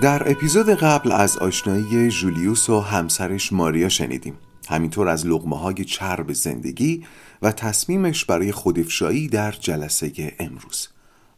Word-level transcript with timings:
در 0.00 0.30
اپیزود 0.30 0.68
قبل 0.68 1.12
از 1.12 1.38
آشنایی 1.38 2.10
جولیوس 2.10 2.70
و 2.70 2.80
همسرش 2.80 3.52
ماریا 3.52 3.88
شنیدیم. 3.88 4.34
همینطور 4.68 5.08
از 5.08 5.26
لغمه 5.26 5.58
های 5.58 5.84
چرب 5.84 6.32
زندگی 6.32 7.06
و 7.42 7.52
تصمیمش 7.52 8.24
برای 8.24 8.52
خودفشایی 8.52 9.28
در 9.28 9.52
جلسه 9.52 10.36
امروز. 10.38 10.88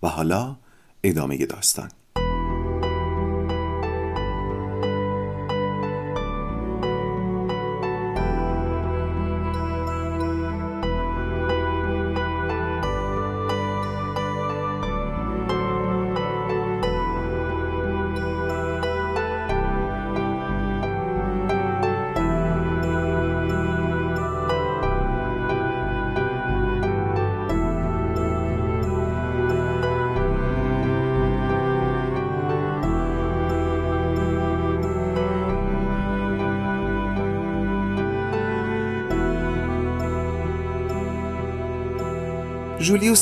و 0.02 0.08
حالا 0.08 0.56
ادامه 1.02 1.46
داستان. 1.46 1.88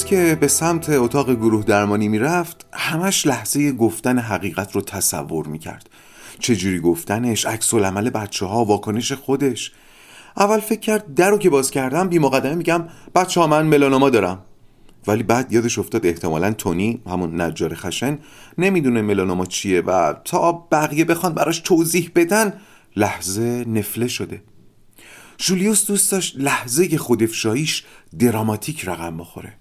که 0.04 0.38
به 0.40 0.48
سمت 0.48 0.90
اتاق 0.90 1.34
گروه 1.34 1.64
درمانی 1.64 2.08
می‌رفت 2.08 2.66
همش 2.72 3.26
لحظه 3.26 3.72
گفتن 3.72 4.18
حقیقت 4.18 4.74
رو 4.74 4.80
تصور 4.80 5.46
می‌کرد. 5.46 5.90
چجوری 6.38 6.80
گفتنش؟ 6.80 7.46
عکس 7.46 7.74
العمل 7.74 8.10
بچه 8.10 8.46
ها 8.46 8.64
واکنش 8.64 9.12
خودش. 9.12 9.72
اول 10.36 10.60
فکر 10.60 10.80
کرد 10.80 11.14
در 11.14 11.30
رو 11.30 11.38
که 11.38 11.50
باز 11.50 11.70
کردم 11.70 12.08
بی 12.08 12.18
مقدمه 12.18 12.54
میگم 12.54 12.84
بچه 13.14 13.40
ها 13.40 13.46
من 13.46 13.66
ملانوما 13.66 14.10
دارم. 14.10 14.44
ولی 15.06 15.22
بعد 15.22 15.52
یادش 15.52 15.78
افتاد 15.78 16.06
احتمالا 16.06 16.52
تونی 16.52 17.02
همون 17.06 17.40
نجار 17.40 17.74
خشن 17.74 18.18
نمی‌دونه 18.58 19.02
ملانوما 19.02 19.46
چیه 19.46 19.80
و 19.80 20.14
تا 20.24 20.52
بقیه 20.52 21.04
بخوان 21.04 21.34
براش 21.34 21.58
توضیح 21.58 22.10
بدن 22.14 22.52
لحظه 22.96 23.64
نفله 23.68 24.08
شده. 24.08 24.42
جولیوس 25.38 25.86
دوست 25.86 26.12
داشت 26.12 26.36
لحظه 26.38 26.98
خودفشاییش 26.98 27.84
دراماتیک 28.18 28.88
رقم 28.88 29.16
بخوره. 29.16 29.52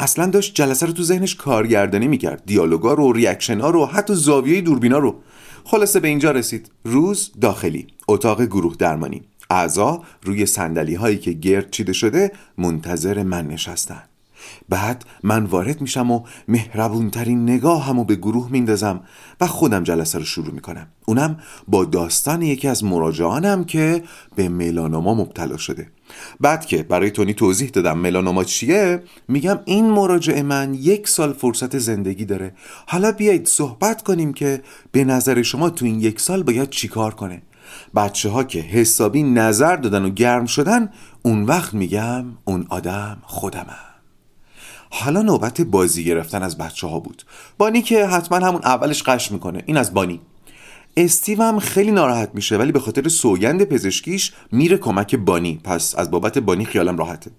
اصلا 0.00 0.26
داشت 0.26 0.54
جلسه 0.54 0.86
رو 0.86 0.92
تو 0.92 1.02
ذهنش 1.02 1.34
کارگردانی 1.34 2.08
می‌کرد. 2.08 2.42
دیالوگا 2.46 2.94
رو 2.94 3.12
ریاکشن 3.12 3.60
رو 3.60 3.86
حتی 3.86 4.14
زاویه 4.14 4.60
دوربینا 4.60 4.98
رو. 4.98 5.20
خلاصه 5.64 6.00
به 6.00 6.08
اینجا 6.08 6.30
رسید. 6.30 6.70
روز 6.84 7.32
داخلی. 7.40 7.86
اتاق 8.08 8.42
گروه 8.42 8.76
درمانی. 8.76 9.22
اعضا 9.50 10.02
روی 10.22 10.46
سندلی 10.46 10.94
هایی 10.94 11.18
که 11.18 11.32
گرد 11.32 11.70
چیده 11.70 11.92
شده 11.92 12.32
منتظر 12.58 13.22
من 13.22 13.48
نشستن. 13.48 14.02
بعد 14.68 15.04
من 15.22 15.44
وارد 15.44 15.80
میشم 15.80 16.10
و 16.10 16.20
مهربونترین 16.48 17.42
نگاه 17.42 17.84
همو 17.86 18.04
به 18.04 18.16
گروه 18.16 18.50
میندازم 18.50 19.00
و 19.40 19.46
خودم 19.46 19.82
جلسه 19.82 20.18
رو 20.18 20.24
شروع 20.24 20.54
می‌کنم. 20.54 20.86
اونم 21.06 21.38
با 21.68 21.84
داستان 21.84 22.42
یکی 22.42 22.68
از 22.68 22.84
مراجعانم 22.84 23.64
که 23.64 24.02
به 24.36 24.48
ملانوما 24.48 25.14
مبتلا 25.14 25.56
شده. 25.56 25.90
بعد 26.40 26.66
که 26.66 26.82
برای 26.82 27.10
تونی 27.10 27.34
توضیح 27.34 27.68
دادم 27.68 27.98
ملانوما 27.98 28.44
چیه 28.44 29.02
میگم 29.28 29.60
این 29.64 29.90
مراجع 29.90 30.42
من 30.42 30.74
یک 30.74 31.08
سال 31.08 31.32
فرصت 31.32 31.78
زندگی 31.78 32.24
داره. 32.24 32.54
حالا 32.86 33.12
بیایید 33.12 33.46
صحبت 33.46 34.02
کنیم 34.02 34.32
که 34.32 34.62
به 34.92 35.04
نظر 35.04 35.42
شما 35.42 35.70
تو 35.70 35.84
این 35.84 36.00
یک 36.00 36.20
سال 36.20 36.42
باید 36.42 36.70
چیکار 36.70 37.14
کنه. 37.14 37.42
بچه 37.94 38.28
ها 38.28 38.44
که 38.44 38.60
حسابی 38.60 39.22
نظر 39.22 39.76
دادن 39.76 40.04
و 40.04 40.10
گرم 40.10 40.46
شدن 40.46 40.90
اون 41.22 41.42
وقت 41.42 41.74
میگم 41.74 42.24
اون 42.44 42.66
آدم 42.68 43.18
خودمم 43.22 43.94
حالا 44.90 45.22
نوبت 45.22 45.60
بازی 45.60 46.04
گرفتن 46.04 46.42
از 46.42 46.58
بچه 46.58 46.86
ها 46.86 47.00
بود. 47.00 47.22
بانی 47.58 47.82
که 47.82 48.06
حتما 48.06 48.46
همون 48.46 48.60
اولش 48.64 49.02
قش 49.02 49.32
می‌کنه. 49.32 49.62
این 49.66 49.76
از 49.76 49.94
بانی. 49.94 50.20
استیو 50.96 51.42
هم 51.42 51.58
خیلی 51.58 51.90
ناراحت 51.90 52.30
میشه 52.34 52.56
ولی 52.56 52.72
به 52.72 52.80
خاطر 52.80 53.08
سوگند 53.08 53.64
پزشکیش 53.64 54.32
میره 54.52 54.76
کمک 54.76 55.14
بانی. 55.14 55.60
پس 55.64 55.94
از 55.94 56.10
بابت 56.10 56.38
بانی 56.38 56.64
خیالم 56.64 56.96
راحته. 56.96 57.30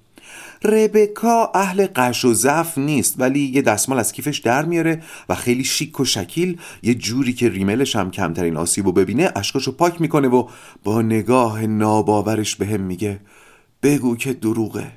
ربکا 0.63 1.51
اهل 1.55 1.87
قش 1.95 2.25
و 2.25 2.33
ضعف 2.33 2.77
نیست 2.77 3.15
ولی 3.17 3.39
یه 3.39 3.61
دستمال 3.61 3.99
از 3.99 4.11
کیفش 4.11 4.37
در 4.37 4.65
میاره 4.65 5.03
و 5.29 5.35
خیلی 5.35 5.63
شیک 5.63 5.99
و 5.99 6.05
شکیل 6.05 6.59
یه 6.83 6.93
جوری 6.93 7.33
که 7.33 7.49
ریملش 7.49 7.95
هم 7.95 8.11
کمترین 8.11 8.57
آسیب 8.57 8.87
و 8.87 8.91
ببینه 8.91 9.31
اشکاشو 9.35 9.71
پاک 9.71 10.01
می‌کنه 10.01 10.27
و 10.27 10.47
با 10.83 11.01
نگاه 11.01 11.65
ناباورش 11.65 12.55
به 12.55 12.65
هم 12.65 12.81
میگه 12.81 13.19
بگو 13.83 14.15
که 14.15 14.33
دروغه. 14.33 14.91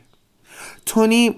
تونی 0.86 1.34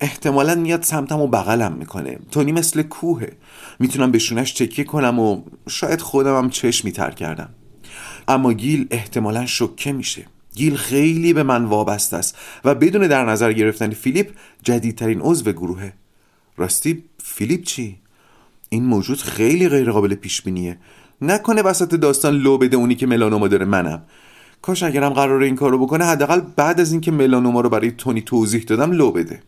احتمالا 0.00 0.54
میاد 0.54 0.82
سمتم 0.82 1.20
و 1.20 1.26
بغلم 1.26 1.72
می‌کنه. 1.72 2.18
تونی 2.30 2.52
مثل 2.52 2.82
کوهه. 2.82 3.32
می‌تونم 3.78 4.10
بهشونش 4.10 4.54
چکیه 4.54 4.84
کنم 4.84 5.18
و 5.18 5.42
شاید 5.68 6.00
خودم 6.00 6.38
هم 6.38 6.50
چشمی 6.50 6.92
تر 6.92 7.10
کردم. 7.10 7.48
اما 8.28 8.52
گیل 8.52 8.86
احتمالا 8.90 9.46
شکه 9.46 9.92
میشه. 9.92 10.26
گیل 10.54 10.76
خیلی 10.76 11.32
به 11.32 11.42
من 11.42 11.64
وابسته 11.64 12.16
است 12.16 12.38
و 12.64 12.74
بدون 12.74 13.06
در 13.06 13.24
نظر 13.24 13.52
گرفتن 13.52 13.90
فیلیپ 13.90 14.30
جدیدترین 14.62 15.20
عضو 15.20 15.52
گروهه. 15.52 15.92
راستی 16.56 17.04
فیلیپ 17.22 17.62
چی؟ 17.62 17.98
این 18.68 18.84
موجود 18.84 19.20
خیلی 19.20 19.68
غیر 19.68 19.90
قابل 19.90 20.14
پیش 20.14 20.42
بینیه 20.42 20.78
نکنه 21.22 21.62
وسط 21.62 21.94
داستان 21.94 22.34
لو 22.34 22.58
بده 22.58 22.76
اونی 22.76 22.94
که 22.94 23.06
ملانوما 23.06 23.48
داره. 23.48 23.64
منم. 23.64 24.02
کاش 24.62 24.82
اگرم 24.82 25.12
قرار 25.12 25.42
این 25.42 25.56
کارو 25.56 25.78
بکنه 25.78 26.04
حداقل 26.04 26.40
بعد 26.40 26.80
از 26.80 26.92
اینکه 26.92 27.10
ملانوما 27.10 27.60
رو 27.60 27.68
برای 27.68 27.90
تونی 27.90 28.22
توضیح 28.22 28.62
دادم 28.62 28.92
لو 28.92 29.12
بده. 29.12 29.42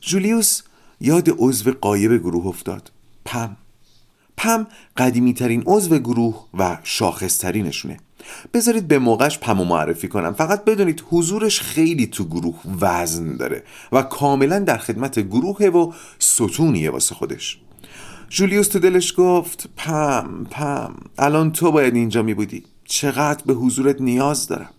جولیوس 0.00 0.62
یاد 1.00 1.28
عضو 1.38 1.72
قایب 1.80 2.16
گروه 2.16 2.46
افتاد. 2.46 2.90
پم. 3.24 3.56
پم 4.36 4.66
قدیمی 4.96 5.34
ترین 5.34 5.62
عضو 5.66 5.98
گروه 5.98 6.44
و 6.54 6.78
شاخصترینشونه. 6.82 7.96
بذارید 8.54 8.88
به 8.88 8.98
موقعش 8.98 9.38
پم 9.38 9.56
معرفی 9.56 10.08
کنم. 10.08 10.32
فقط 10.32 10.64
بدونید 10.64 11.04
حضورش 11.10 11.60
خیلی 11.60 12.06
تو 12.06 12.24
گروه 12.24 12.60
وزن 12.80 13.36
داره 13.36 13.62
و 13.92 14.02
کاملا 14.02 14.58
در 14.58 14.78
خدمت 14.78 15.20
گروهه 15.20 15.66
و 15.66 15.92
ستونیه 16.18 16.90
واسه 16.90 17.14
خودش. 17.14 17.58
جولیوس 18.28 18.68
تو 18.68 18.78
دلش 18.78 19.14
گفت 19.16 19.68
پم 19.76 20.46
پم 20.50 20.94
الان 21.18 21.52
تو 21.52 21.72
باید 21.72 21.94
اینجا 21.94 22.22
می 22.22 22.34
بودی 22.34 22.64
چقدر 22.84 23.44
به 23.46 23.54
حضورت 23.54 24.00
نیاز 24.00 24.46
دارم. 24.46 24.70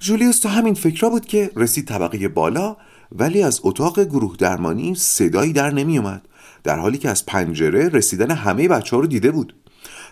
جولیوس 0.00 0.40
تو 0.40 0.48
همین 0.48 0.74
فکرها 0.74 1.10
بود 1.10 1.26
که 1.26 1.50
رسید 1.56 1.88
طبقه 1.88 2.28
بالا 2.28 2.76
ولی 3.14 3.42
از 3.42 3.60
اتاق 3.62 4.00
گروه 4.00 4.36
درمانی 4.36 4.94
صدایی 4.94 5.52
در 5.52 5.70
نمی 5.70 5.98
اومد 5.98 6.28
در 6.62 6.78
حالی 6.78 6.98
که 6.98 7.08
از 7.08 7.26
پنجره 7.26 7.88
رسیدن 7.88 8.30
همه 8.30 8.68
بچه 8.68 8.96
ها 8.96 9.02
رو 9.02 9.08
دیده 9.08 9.30
بود. 9.30 9.54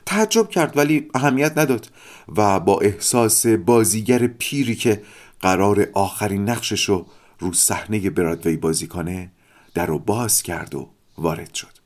تعجب 0.06 0.48
کرد 0.48 0.76
ولی 0.76 1.08
اهمیت 1.14 1.58
نداد 1.58 1.88
و 2.36 2.60
با 2.60 2.80
احساس 2.80 3.46
بازیگر 3.46 4.26
پیری 4.26 4.74
که 4.74 5.02
قرار 5.40 5.88
آخرین 5.92 6.50
نقشش 6.50 6.88
رو 6.88 7.06
رو 7.38 7.52
صحنه 7.52 8.10
برادوی 8.10 8.56
بازی 8.56 8.86
کنه 8.86 9.30
در 9.74 9.86
رو 9.86 9.98
باز 9.98 10.42
کرد 10.42 10.74
و 10.74 10.90
وارد 11.18 11.54
شد. 11.54 11.82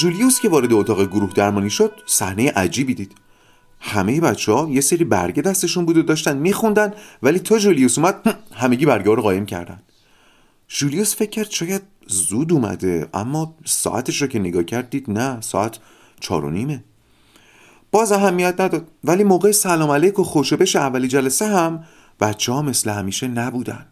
جولیوس 0.00 0.40
که 0.40 0.48
وارد 0.48 0.72
اتاق 0.72 1.06
گروه 1.06 1.32
درمانی 1.32 1.70
شد 1.70 1.92
صحنه 2.06 2.50
عجیبی 2.50 2.94
دید. 2.94 3.14
همه 3.80 4.20
بچه 4.20 4.52
ها 4.52 4.68
یه 4.70 4.80
سری 4.80 5.04
برگه 5.04 5.42
دستشون 5.42 5.84
بود 5.84 5.96
و 5.96 6.02
داشتن 6.02 6.36
میخوندن 6.36 6.92
ولی 7.22 7.38
تا 7.38 7.58
جولیوس 7.58 7.98
اومد 7.98 8.38
همگی 8.62 8.86
برگه 8.86 9.08
ها 9.08 9.14
رو 9.14 9.22
قایم 9.22 9.46
کردن. 9.46 9.82
جولیوس 10.68 11.16
فکر 11.16 11.30
کرد 11.30 11.50
شاید 11.50 11.82
زود 12.06 12.52
اومده 12.52 13.08
اما 13.14 13.54
ساعتش 13.64 14.22
رو 14.22 14.28
که 14.28 14.38
نگاه 14.38 14.62
کرد 14.62 14.90
دید 14.90 15.10
نه 15.10 15.40
ساعت 15.40 15.78
چار 16.20 16.44
و 16.44 16.50
نیمه. 16.50 16.84
باز 17.90 18.12
اهمیت 18.12 18.60
نداد 18.60 18.88
ولی 19.04 19.24
موقع 19.24 19.52
سلام 19.52 19.90
علیک 19.90 20.18
و 20.18 20.24
خوشبش 20.24 20.76
اولی 20.76 21.08
جلسه 21.08 21.46
هم 21.46 21.84
بچه 22.20 22.52
ها 22.52 22.62
مثل 22.62 22.90
همیشه 22.90 23.28
نبودن. 23.28 23.86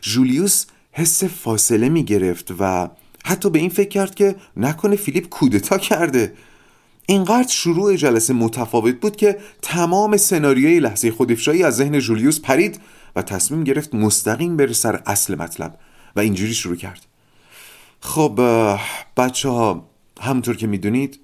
جولیوس 0.00 0.66
حس 0.92 1.24
فاصله 1.24 1.88
می 1.88 2.04
گرفت 2.04 2.54
و 2.58 2.88
حتی 3.24 3.50
به 3.50 3.58
این 3.58 3.70
فکر 3.70 3.88
کرد 3.88 4.14
که 4.14 4.36
نکنه 4.56 4.96
فیلیپ 4.96 5.28
کودتا 5.28 5.78
کرده. 5.78 6.32
اینقدر 7.10 7.48
شروع 7.48 7.96
جلسه 7.96 8.32
متفاوت 8.32 8.94
بود 8.94 9.16
که 9.16 9.38
تمام 9.62 10.16
سناریوی 10.16 10.80
لحظه 10.80 11.10
خودفشایی 11.10 11.62
از 11.62 11.76
ذهن 11.76 11.98
جولیوس 11.98 12.40
پرید 12.40 12.80
و 13.16 13.22
تصمیم 13.22 13.64
گرفت 13.64 13.94
مستقیم 13.94 14.56
بره 14.56 14.72
سر 14.72 15.02
اصل 15.06 15.34
مطلب 15.34 15.78
و 16.16 16.20
اینجوری 16.20 16.54
شروع 16.54 16.76
کرد. 16.76 17.06
خب 18.00 18.40
بچه 19.16 19.48
ها 19.48 19.88
همونطور 20.20 20.56
که 20.56 20.66
می‌دونید 20.66 21.20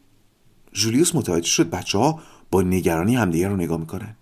جولیوس 0.72 1.14
متوجه 1.14 1.48
شد 1.48 1.70
بچه 1.70 1.98
ها 1.98 2.20
با 2.50 2.62
نگرانی 2.62 3.16
همدیگه 3.16 3.48
رو 3.48 3.56
نگاه 3.56 3.80
می‌کنن. 3.80 4.16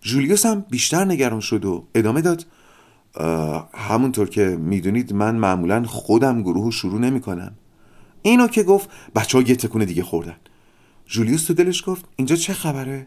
جولیوس 0.00 0.46
هم 0.46 0.64
بیشتر 0.70 1.04
نگران 1.04 1.40
شد 1.40 1.64
و 1.64 1.86
ادامه 1.94 2.20
داد. 2.20 2.46
همونطور 3.74 4.28
که 4.28 4.44
می‌دونید 4.44 5.12
من 5.12 5.36
معمولا 5.36 5.84
خودم 5.84 6.42
گروه 6.42 6.70
شروع 6.70 7.00
نمی 7.00 7.20
کنم 7.20 7.54
اینو 8.22 8.48
که 8.48 8.62
گفت 8.62 8.90
بچه 9.14 9.38
ها 9.38 9.44
یه 9.44 9.56
تکون 9.56 9.84
دیگه 9.84 10.02
خوردن. 10.02 10.36
جولیوس 11.06 11.44
تو 11.44 11.54
دلش 11.54 11.82
گفت 11.86 12.04
اینجا 12.16 12.36
چه 12.36 12.52
خبره؟ 12.52 13.06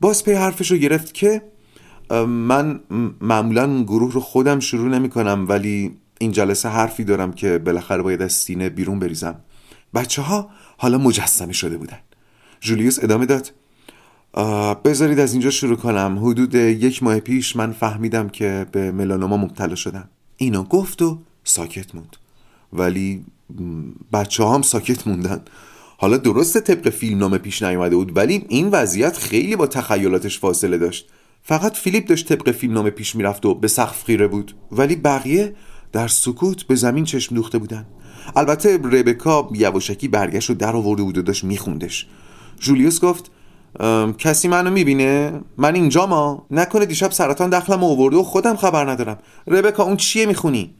باز 0.00 0.24
پی 0.24 0.32
حرفش 0.32 0.70
رو 0.70 0.76
گرفت 0.76 1.14
که 1.14 1.42
من 2.26 2.80
معمولا 3.20 3.82
گروه 3.82 4.12
رو 4.12 4.20
خودم 4.20 4.60
شروع 4.60 4.88
نمی 4.88 5.08
کنم 5.08 5.46
ولی 5.48 5.96
این 6.18 6.32
جلسه 6.32 6.68
حرفی 6.68 7.04
دارم 7.04 7.32
که 7.32 7.58
بالاخره 7.58 8.02
باید 8.02 8.22
از 8.22 8.32
سینه 8.32 8.68
بیرون 8.68 8.98
بریزم. 8.98 9.34
بچه 9.94 10.22
ها 10.22 10.50
حالا 10.78 10.98
مجسمه 10.98 11.52
شده 11.52 11.76
بودن. 11.76 11.98
جولیوس 12.60 12.98
ادامه 13.02 13.26
داد. 13.26 13.52
بذارید 14.84 15.18
از 15.18 15.32
اینجا 15.32 15.50
شروع 15.50 15.76
کنم. 15.76 16.18
حدود 16.18 16.54
یک 16.54 17.02
ماه 17.02 17.20
پیش 17.20 17.56
من 17.56 17.72
فهمیدم 17.72 18.28
که 18.28 18.66
به 18.72 18.92
ملانوما 18.92 19.36
مبتلا 19.36 19.74
شدم. 19.74 20.08
اینو 20.36 20.62
گفت 20.62 21.02
و 21.02 21.18
ساکت 21.44 21.94
موند. 21.94 22.16
ولی 22.72 23.24
بچه 24.12 24.44
هم 24.44 24.62
ساکت 24.62 25.06
موندن. 25.06 25.40
حالا 26.02 26.16
درسته 26.16 26.60
طبق 26.60 26.90
فیلم 26.90 27.18
نامه 27.18 27.38
پیش 27.38 27.62
نیومده 27.62 27.96
بود 27.96 28.16
ولی 28.16 28.44
این 28.48 28.68
وضعیت 28.68 29.16
خیلی 29.16 29.56
با 29.56 29.66
تخیلاتش 29.66 30.38
فاصله 30.38 30.78
داشت. 30.78 31.08
فقط 31.42 31.76
فیلیپ 31.76 32.06
داشت 32.06 32.28
طبق 32.28 32.50
فیلم 32.50 32.74
نامه 32.74 32.90
پیش 32.90 33.16
می‌رفت 33.16 33.46
و 33.46 33.54
به 33.54 33.68
سقف 33.68 34.04
خیره 34.04 34.26
بود. 34.26 34.54
ولی 34.72 34.96
بقیه 34.96 35.54
در 35.92 36.08
سکوت 36.08 36.62
به 36.62 36.74
زمین 36.74 37.04
چشم 37.04 37.34
دوخته 37.34 37.58
بودن. 37.58 37.86
البته 38.36 38.76
ربکا 38.76 39.48
یواشکی 39.54 40.08
برگشت 40.08 40.50
و 40.50 40.54
در 40.54 40.76
آورده 40.76 41.02
بود 41.02 41.18
و 41.18 41.22
داشت 41.22 41.44
میخوندش. 41.44 42.06
جولیوس 42.60 43.00
گفت 43.00 43.30
کسی 44.18 44.48
منو 44.48 44.70
می‌بینه؟ 44.70 45.40
من 45.56 45.74
اینجا 45.74 46.06
ما. 46.06 46.46
نکنه 46.50 46.86
دیشب 46.86 47.10
سرطان 47.10 47.50
دخلم 47.50 47.84
آورده 47.84 48.16
و 48.16 48.22
خودم 48.22 48.56
خبر 48.56 48.90
ندارم. 48.90 49.18
ربکا 49.46 49.82
اون 49.82 49.96
چیه 49.96 50.26
می‌خونی؟ 50.26 50.74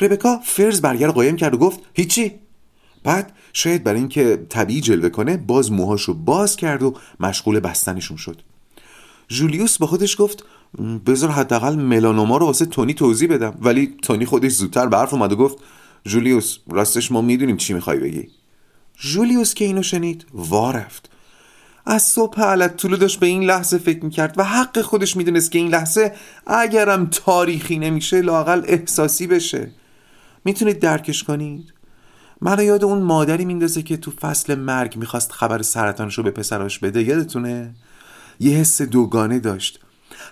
ربکا 0.00 0.40
فرز 0.44 0.80
برگر 0.80 1.08
قایم 1.08 1.36
کرد 1.36 1.54
و 1.54 1.58
گفت 1.58 1.80
هیچی. 1.94 2.32
بعد 3.04 3.32
شاید 3.52 3.84
برای 3.84 3.98
اینکه 3.98 4.46
طبیعی 4.48 4.80
جلوه 4.80 5.08
کنه 5.08 5.36
باز 5.36 5.72
موهاشو 5.72 6.14
باز 6.14 6.56
کرد 6.56 6.82
و 6.82 6.94
مشغول 7.20 7.60
بستنشون 7.60 8.16
شد. 8.16 8.40
جولیوس 9.28 9.78
با 9.78 9.86
خودش 9.86 10.20
گفت 10.20 10.44
بذار 11.06 11.30
حداقل 11.30 11.76
ملانوما 11.76 12.36
رو 12.36 12.46
واسه 12.46 12.66
تونی 12.66 12.94
توضیح 12.94 13.28
بدم. 13.28 13.54
ولی 13.60 13.96
تونی 14.02 14.26
خودش 14.26 14.52
زودتر 14.52 14.86
به 14.86 14.96
حرف 14.96 15.14
اومد 15.14 15.32
و 15.32 15.36
گفت 15.36 15.58
جولیوس 16.04 16.58
راستش 16.70 17.12
ما 17.12 17.20
می‌دونیم 17.20 17.56
چی 17.56 17.74
می‌خوای 17.74 17.98
بگی. 17.98 18.28
جولیوس 18.98 19.54
که 19.54 19.64
اینو 19.64 19.82
شنید 19.82 20.26
وارفت 20.32 21.10
از 21.86 22.02
صبح 22.02 22.40
علت 22.42 22.76
طولو 22.76 22.96
داشت 22.96 23.20
به 23.20 23.26
این 23.26 23.44
لحظه 23.44 23.78
فکر 23.78 24.04
می‌کرد 24.04 24.34
و 24.38 24.44
حق 24.44 24.80
خودش 24.80 25.16
می‌دونست 25.16 25.50
که 25.50 25.58
این 25.58 25.68
لحظه 25.68 26.14
اگرم 26.46 27.06
تاریخی 27.06 27.78
نمیشه 27.78 28.20
لاقل 28.20 28.62
احساسی 28.66 29.26
بشه. 29.26 29.70
می‌تونید 30.44 30.78
درکش 30.78 31.22
کنید؟ 31.24 31.72
منو 32.40 32.62
یاد 32.62 32.84
اون 32.84 32.98
مادری 32.98 33.44
میندازه 33.44 33.82
که 33.82 33.96
تو 33.96 34.10
فصل 34.10 34.54
مرگ 34.54 34.96
می‌خواست 34.96 35.32
خبر 35.32 35.62
سرطانش 35.62 36.18
رو 36.18 36.24
به 36.24 36.30
پسراش 36.30 36.78
بده 36.78 37.02
یادتونه؟ 37.02 37.74
یه 38.40 38.56
حس 38.56 38.82
دوگانه 38.82 39.38
داشت. 39.38 39.80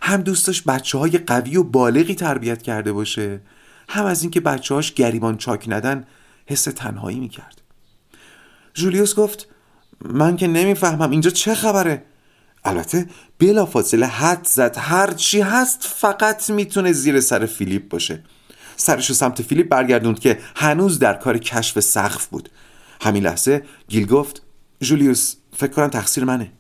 هم 0.03 0.23
دوست 0.23 0.47
داشت 0.47 0.65
بچه 0.65 0.99
های 0.99 1.19
قوی 1.19 1.57
و 1.57 1.63
بالغی 1.63 2.15
تربیت 2.15 2.63
کرده 2.63 2.93
باشه 2.93 3.41
هم 3.89 4.05
از 4.05 4.23
اینکه 4.23 4.41
بچه 4.41 4.75
هاش 4.75 4.93
گریبان 4.93 5.37
چاک 5.37 5.65
ندن 5.69 6.05
حس 6.47 6.65
تنهایی 6.65 7.21
می‌کرد. 7.21 7.61
جولیوس 8.75 9.15
گفت 9.15 9.49
من 10.01 10.37
که 10.37 10.47
نمی‌فهمم 10.47 11.11
اینجا 11.11 11.31
چه 11.31 11.55
خبره. 11.55 12.05
البته 12.65 13.07
بلا 13.39 13.67
فاصله 13.67 14.07
حد 14.07 14.47
زد. 14.47 14.77
هر 14.79 15.13
چی 15.13 15.41
هست 15.41 15.83
فقط 15.83 16.51
می‌تونه 16.51 16.93
زیر 16.93 17.21
سر 17.21 17.47
فیلیپ 17.47 17.89
باشه. 17.89 18.25
سرش 18.77 19.13
سمت 19.13 19.43
فیلیپ 19.43 19.69
برگردوند 19.69 20.19
که 20.19 20.39
هنوز 20.57 20.99
در 20.99 21.15
کار 21.15 21.39
کشف 21.39 21.81
سقف 21.81 22.27
بود. 22.27 22.49
همین 23.01 23.23
لحظه 23.23 23.63
گیل 23.89 24.07
گفت 24.07 24.43
جولیوس 24.81 25.35
فکر 25.57 25.73
کنم 25.73 25.89
تقصیر 25.89 26.25
منه. 26.25 26.53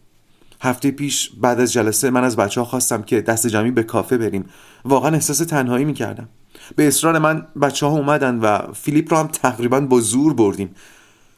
هفته 0.60 0.90
پیش 0.90 1.30
بعد 1.40 1.60
از 1.60 1.72
جلسه 1.72 2.10
من 2.10 2.24
از 2.24 2.36
بچه 2.36 2.60
ها 2.60 2.66
خواستم 2.66 3.02
که 3.02 3.20
دست 3.20 3.46
جمعی 3.46 3.70
به 3.70 3.82
کافه 3.82 4.18
بریم. 4.18 4.44
واقعا 4.84 5.14
احساس 5.14 5.38
تنهایی 5.38 5.84
می‌کردم. 5.84 6.28
به 6.76 6.88
اصرار 6.88 7.18
من 7.18 7.46
بچه 7.62 7.86
ها 7.86 7.92
اومدن 7.92 8.38
و 8.38 8.72
فیلیپ 8.72 9.12
رو 9.12 9.18
هم 9.18 9.26
تقریبا 9.26 9.80
با 9.80 10.00
زور 10.00 10.34
بردیم. 10.34 10.74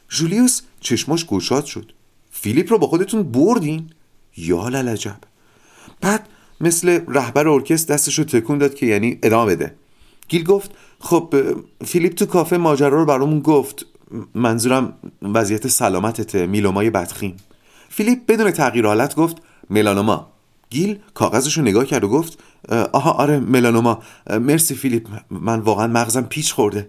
جولیوس 0.08 0.62
چشماش 0.80 1.26
گشاد 1.26 1.64
شد. 1.64 1.92
فیلیپ 2.30 2.72
رو 2.72 2.78
با 2.78 2.86
خودتون 2.86 3.22
بردین؟ 3.22 3.90
یا 4.36 4.68
للعجب 4.68 5.18
بعد 6.00 6.28
مثل 6.60 7.00
رهبر 7.08 7.48
ارکستر 7.48 7.94
دستش 7.94 8.18
رو 8.18 8.24
تکون 8.24 8.58
داد 8.58 8.74
که 8.74 8.86
یعنی 8.86 9.18
ادامه 9.22 9.56
بده. 9.56 9.74
گیل 10.28 10.44
گفت 10.44 10.70
خب 11.00 11.34
فیلیپ 11.84 12.14
تو 12.14 12.26
کافه 12.26 12.56
ماجرا 12.56 12.88
رو 12.88 13.04
برامون 13.04 13.40
گفت. 13.40 13.86
منظورم 14.34 14.92
وضعیت 15.22 15.68
سلامتته 15.68 16.46
ملانومای 16.46 16.90
بدخیم 16.90 17.36
فیلیپ 17.88 18.26
بدون 18.26 18.50
تغییر 18.50 18.86
حالت 18.86 19.16
گفت 19.16 19.36
ملانوما. 19.70 20.32
گیل 20.70 20.98
کاغذش 21.14 21.58
رو 21.58 21.62
نگاه 21.62 21.84
کرد 21.84 22.04
و 22.04 22.08
گفت 22.08 22.38
آها 22.92 23.10
آره 23.10 23.38
ملانوما. 23.38 24.02
مرسی 24.40 24.74
فیلیپ 24.74 25.08
من 25.30 25.60
واقعا 25.60 25.86
مغزم 25.86 26.22
پیچ 26.22 26.52
خورده. 26.52 26.88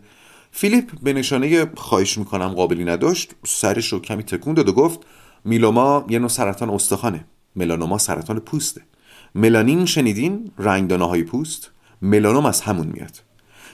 فیلیپ 0.52 0.92
به 1.04 1.14
نشانه 1.14 1.72
خواهش 1.76 2.18
می‌کنم 2.18 2.48
قابلی 2.48 2.86
نداشت 2.86 3.36
سرش 3.46 3.94
رو 3.94 4.00
کمی 4.00 4.24
تکون 4.24 4.54
داد 4.54 4.70
و 4.70 4.74
گفت 4.74 5.00
میلوما 5.46 6.06
یه 6.10 6.20
نوع 6.20 6.30
سرطان 6.30 6.70
استخوانه. 6.70 7.26
ملانوما 7.56 7.98
سرطان 7.98 8.40
پوسته. 8.40 8.82
ملانین 9.36 9.86
شنیدین؟ 9.86 10.52
رنگدانه 10.58 11.08
های 11.08 11.24
پوست. 11.24 11.72
ملانوم 12.02 12.46
از 12.46 12.62
همون 12.62 12.88
میاد. 12.88 13.29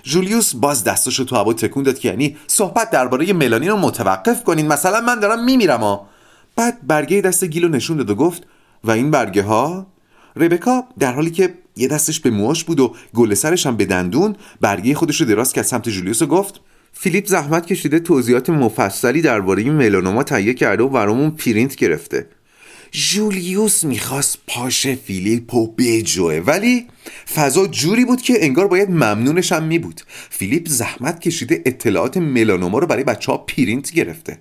جولیوس 0.05 0.55
باز 0.55 0.83
دستاشو 0.83 1.23
تو 1.23 1.35
هوا 1.35 1.53
تکون 1.53 1.83
داد 1.83 1.99
که 1.99 2.09
یعنی 2.09 2.37
صحبت 2.47 2.89
درباره 2.89 3.33
ملانین 3.33 3.69
رو 3.69 3.77
متوقف 3.77 4.43
کنین. 4.43 4.67
مثلا 4.67 5.01
من 5.01 5.19
دارم 5.19 5.45
میمیرم 5.45 5.79
ها 5.79 6.07
بعد 6.55 6.87
برگه 6.87 7.21
دست 7.21 7.43
گیلو 7.43 7.67
نشون 7.67 7.97
داد 7.97 8.09
و 8.09 8.15
گفت 8.15 8.43
و 8.83 8.91
این 8.91 9.11
برگه 9.11 9.43
ها 9.43 9.87
ربکا 10.35 10.83
در 10.99 11.13
حالی 11.13 11.31
که 11.31 11.53
یه 11.75 11.87
دستش 11.87 12.19
به 12.19 12.29
موهاش 12.29 12.63
بود 12.63 12.79
و 12.79 12.95
گل 13.13 13.33
سرش 13.33 13.65
هم 13.65 13.77
به 13.77 13.85
دندون 13.85 14.35
برگه 14.61 14.95
خودش 14.95 15.21
رو 15.21 15.27
دراز 15.27 15.53
کرد 15.53 15.65
سمت 15.65 15.89
جولیوس 15.89 16.21
و 16.21 16.27
گفت 16.27 16.61
فیلیپ 16.93 17.27
زحمت 17.27 17.65
کشیده 17.65 17.99
توضیحات 17.99 18.49
مفصلی 18.49 19.21
درباره 19.21 19.63
این 19.63 19.73
ملانوما 19.73 20.23
تهیه 20.23 20.53
کرده 20.53 20.83
و 20.83 20.89
برامون 20.89 21.31
پرینت 21.31 21.75
گرفته. 21.75 22.27
جولیوس 22.95 23.83
می‌خواست 23.83 24.37
پاشه 24.47 24.87
فیلیپو 24.87 25.67
بجوه 25.67 26.35
ولی 26.35 26.87
فضا 27.35 27.67
جوری 27.67 28.05
بود 28.05 28.21
که 28.21 28.33
انگار 28.45 28.67
باید 28.67 28.89
ممنونش 28.89 29.51
هم 29.51 29.63
می 29.63 29.79
بود 29.79 30.01
فیلیپ 30.29 30.67
زحمت 30.67 31.19
کشیده 31.19 31.61
اطلاعات 31.65 32.17
ملانوما 32.17 32.79
رو 32.79 32.87
برای 32.87 33.03
بچه 33.03 33.31
ها 33.31 33.37
پرینت 33.37 33.91
گرفته. 33.91 34.39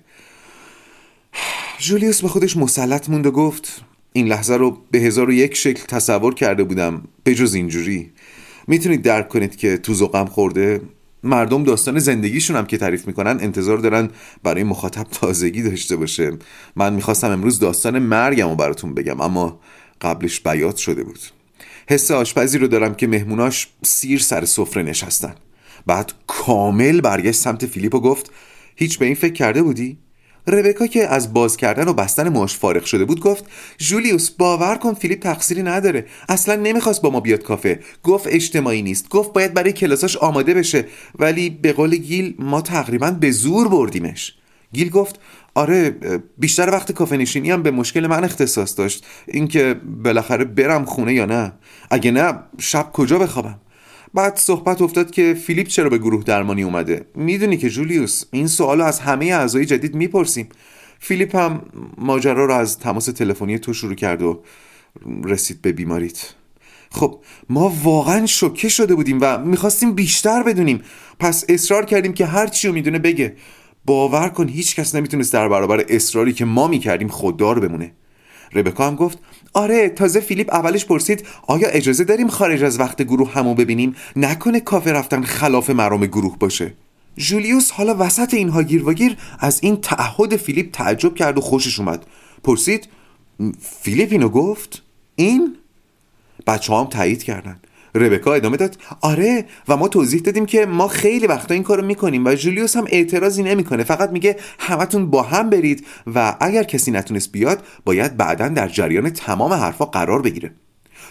جولیوس 1.79 2.21
به 2.21 2.27
خودش 2.27 2.57
مسلط 2.57 3.09
موند 3.09 3.25
و 3.25 3.31
گفت 3.31 3.81
این 4.13 4.27
لحظه 4.27 4.55
رو 4.55 4.77
به 4.91 4.99
هزار 4.99 5.29
و 5.29 5.33
یک 5.33 5.55
شکل 5.55 5.83
تصور 5.87 6.33
کرده 6.33 6.63
بودم 6.63 7.07
بجز 7.25 7.53
اینجوری. 7.53 8.11
می‌تونید 8.67 9.01
درک 9.01 9.29
کنید 9.29 9.55
که 9.55 9.77
تو 9.77 9.93
زقم 9.93 10.25
خورده 10.25 10.81
مردم 11.25 11.63
داستان 11.63 11.99
زندگیشون 11.99 12.55
هم 12.55 12.65
که 12.65 12.77
تعریف 12.77 13.07
می‌کنن 13.07 13.37
انتظار 13.41 13.77
دارن 13.77 14.09
برای 14.43 14.63
مخاطب 14.63 15.07
تازگی 15.11 15.63
داشته 15.63 15.95
باشه. 15.95 16.31
من 16.75 16.93
می‌خواستم 16.93 17.31
امروز 17.31 17.59
داستان 17.59 17.99
مرگم 17.99 18.49
رو 18.49 18.55
براتون 18.55 18.93
بگم 18.93 19.21
اما 19.21 19.59
قبلش 20.01 20.39
بیات 20.39 20.77
شده 20.77 21.03
بود. 21.03 21.19
حس 21.89 22.11
آشپزی 22.11 22.57
رو 22.57 22.67
دارم 22.67 22.95
که 22.95 23.07
مهموناش 23.07 23.67
سیر 23.83 24.19
سر 24.19 24.45
سفره 24.45 24.83
نشستن. 24.83 25.35
بعد 25.85 26.13
کامل 26.27 27.01
برگشت 27.01 27.39
سمت 27.39 27.65
فیلیپ 27.65 27.95
و 27.95 27.99
گفت 27.99 28.31
هیچ 28.75 28.99
به 28.99 29.05
این 29.05 29.15
فکر 29.15 29.33
کرده 29.33 29.63
بودی؟ 29.63 29.97
ربکا 30.47 30.87
که 30.87 31.07
از 31.07 31.33
باز 31.33 31.57
کردن 31.57 31.87
و 31.87 31.93
بستن 31.93 32.29
ماش 32.29 32.57
فارغ 32.57 32.85
شده 32.85 33.05
بود 33.05 33.19
گفت 33.19 33.45
جولیوس 33.77 34.29
باور 34.29 34.75
کن 34.75 34.93
فیلیپ 34.93 35.19
تقصیری 35.19 35.63
نداره. 35.63 36.05
اصلا 36.29 36.55
نمی‌خواست 36.55 37.01
با 37.01 37.09
ما 37.09 37.19
بیاد 37.19 37.43
کافه. 37.43 37.79
گفت 38.03 38.27
اجتماعی 38.27 38.81
نیست. 38.81 39.09
گفت 39.09 39.33
باید 39.33 39.53
برای 39.53 39.73
کلاساش 39.73 40.17
آماده 40.17 40.53
بشه. 40.53 40.85
ولی 41.19 41.49
به 41.49 41.73
قول 41.73 41.95
گیل 41.95 42.35
ما 42.39 42.61
تقریبا 42.61 43.11
به 43.11 43.31
زور 43.31 43.67
بردیمش. 43.67 44.33
گیل 44.73 44.89
گفت 44.89 45.19
آره 45.55 45.95
بیشتر 46.37 46.69
وقت 46.69 46.91
کافه 46.91 47.17
نشینی 47.17 47.51
هم 47.51 47.63
به 47.63 47.71
مشکل 47.71 48.07
من 48.07 48.23
اختصاص 48.23 48.77
داشت. 48.77 49.05
اینکه 49.27 49.75
بالاخره 50.03 50.45
برم 50.45 50.85
خونه 50.85 51.13
یا 51.13 51.25
نه. 51.25 51.53
اگه 51.89 52.11
نه 52.11 52.39
شب 52.59 52.91
کجا 52.93 53.19
بخوابم؟ 53.19 53.59
بعد 54.15 54.37
صحبت 54.37 54.81
افتاد 54.81 55.11
که 55.11 55.33
فیلیپ 55.33 55.67
چرا 55.67 55.89
به 55.89 55.97
گروه 55.97 56.23
درمانی 56.23 56.63
اومده؟ 56.63 57.05
می‌دونی 57.15 57.57
که 57.57 57.69
جولیوس 57.69 58.23
این 58.31 58.47
سوال 58.47 58.81
از 58.81 58.99
همه 58.99 59.25
اعضای 59.25 59.65
جدید 59.65 59.95
می‌پرسیم. 59.95 60.49
فیلیپ 60.99 61.35
هم 61.35 61.61
ماجرا 61.97 62.45
رو 62.45 62.53
از 62.53 62.79
تماس 62.79 63.05
تلفنی 63.05 63.59
تو 63.59 63.73
شروع 63.73 63.95
کرد 63.95 64.21
و 64.21 64.43
رسید 65.23 65.61
به 65.61 65.71
بیماریت. 65.71 66.33
خب 66.91 67.19
ما 67.49 67.73
واقعا 67.83 68.25
شوکه 68.25 68.69
شده 68.69 68.95
بودیم 68.95 69.17
و 69.21 69.37
می‌خواستیم 69.37 69.93
بیشتر 69.93 70.43
بدونیم. 70.43 70.81
پس 71.19 71.45
اصرار 71.49 71.85
کردیم 71.85 72.13
که 72.13 72.25
هر 72.25 72.47
چی 72.47 72.71
می‌دونه 72.71 72.99
بگه. 72.99 73.35
باور 73.85 74.29
کن 74.29 74.47
هیچ 74.47 74.75
کس 74.75 74.95
نمی‌تونست 74.95 75.33
در 75.33 75.49
برابر 75.49 75.85
اصراری 75.89 76.33
که 76.33 76.45
ما 76.45 76.67
می‌کردیم 76.67 77.07
خوددار 77.07 77.59
بمونه. 77.59 77.91
ربکا 78.53 78.87
هم 78.87 78.95
گفت 78.95 79.19
آره 79.55 79.89
تازه 79.89 80.19
فیلیپ 80.19 80.53
اولش 80.53 80.85
پرسید 80.85 81.27
آیا 81.47 81.67
اجازه 81.67 82.03
داریم 82.03 82.27
خارج 82.27 82.63
از 82.63 82.79
وقت 82.79 83.01
گروه 83.01 83.31
همو 83.31 83.55
ببینیم؟ 83.55 83.95
نکنه 84.15 84.59
کافه 84.59 84.91
رفتن 84.91 85.23
خلاف 85.23 85.69
مرام 85.69 86.05
گروه 86.05 86.37
باشه. 86.39 86.73
جولیوس 87.17 87.71
حالا 87.71 87.95
وسط 87.99 88.33
اینها 88.33 88.63
گیر 88.63 89.17
از 89.39 89.59
این 89.63 89.81
تعهد 89.81 90.35
فیلیپ 90.35 90.71
تعجب 90.71 91.15
کرد 91.15 91.37
و 91.37 91.41
خوشش 91.41 91.79
اومد. 91.79 92.05
پرسید 92.43 92.87
فیلیپ 93.61 94.11
اینو 94.11 94.29
گفت؟ 94.29 94.81
این؟ 95.15 95.55
بچه 96.47 96.73
هم 96.73 96.85
تایید 96.85 97.23
کردن. 97.23 97.59
ربکا 97.95 98.33
ادامه 98.33 98.57
داد. 98.57 98.77
آره 99.01 99.45
و 99.67 99.77
ما 99.77 99.87
توضیح 99.87 100.21
دادیم 100.21 100.45
که 100.45 100.65
ما 100.65 100.87
خیلی 100.87 101.27
وقتا 101.27 101.53
این 101.53 101.63
کارو 101.63 101.85
می‌کنیم 101.85 102.25
و 102.25 102.35
جولیوس 102.35 102.77
هم 102.77 102.85
اعتراضی 102.87 103.43
نمی‌کنه. 103.43 103.83
فقط 103.83 104.09
میگه 104.09 104.37
همتون 104.59 105.09
با 105.09 105.21
هم 105.21 105.49
برید 105.49 105.85
و 106.15 106.35
اگر 106.39 106.63
کسی 106.63 106.91
نتونست 106.91 107.31
بیاد 107.31 107.63
باید 107.85 108.17
بعدا 108.17 108.47
در 108.47 108.67
جریان 108.67 109.09
تمام 109.09 109.53
حرفا 109.53 109.85
قرار 109.85 110.21
بگیره. 110.21 110.51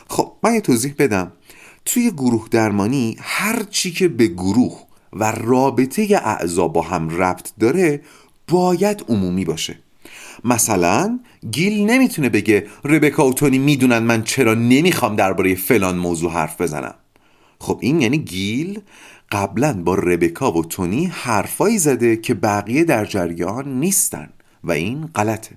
خب 0.09 0.33
من 0.43 0.55
یه 0.55 0.61
توضیح 0.61 0.95
بدم. 0.99 1.33
توی 1.85 2.11
گروه 2.11 2.49
درمانی 2.50 3.17
هر 3.21 3.62
چی 3.71 3.93
که 3.93 4.09
به 4.09 4.26
گروه 4.26 4.81
و 5.12 5.33
رابطه 5.33 6.21
اعضا 6.25 6.69
با 6.69 6.83
هم 6.83 7.23
ربط 7.23 7.50
داره 7.61 8.00
باید 8.49 9.05
عمومی 9.09 9.45
باشه. 9.45 9.79
مثلا 10.45 11.19
گیل 11.51 11.91
نمی‌تونه 11.91 12.29
بگه 12.29 12.67
ربکا 12.85 13.29
و 13.29 13.35
تونی 13.35 13.59
می‌دونن 13.59 13.99
من 13.99 14.23
چرا 14.23 14.55
نمی‌خوام 14.55 15.17
درباره 15.17 15.55
فلان 15.55 15.97
موضوع 15.97 16.33
حرف 16.33 16.61
بزنم. 16.61 16.95
خب 17.61 17.79
این 17.81 18.01
یعنی 18.01 18.19
گیل 18.19 18.81
قبلا 19.33 19.83
با 19.85 19.95
ربکا 19.95 20.53
و 20.53 20.65
تونی 20.65 21.07
حرفایی 21.07 21.79
زده 21.79 22.17
که 22.17 22.35
بقیه 22.35 22.85
در 22.85 23.05
جریان 23.05 23.81
نیستن 23.81 24.29
و 24.65 24.73
این 24.73 25.07
غلطه. 25.15 25.57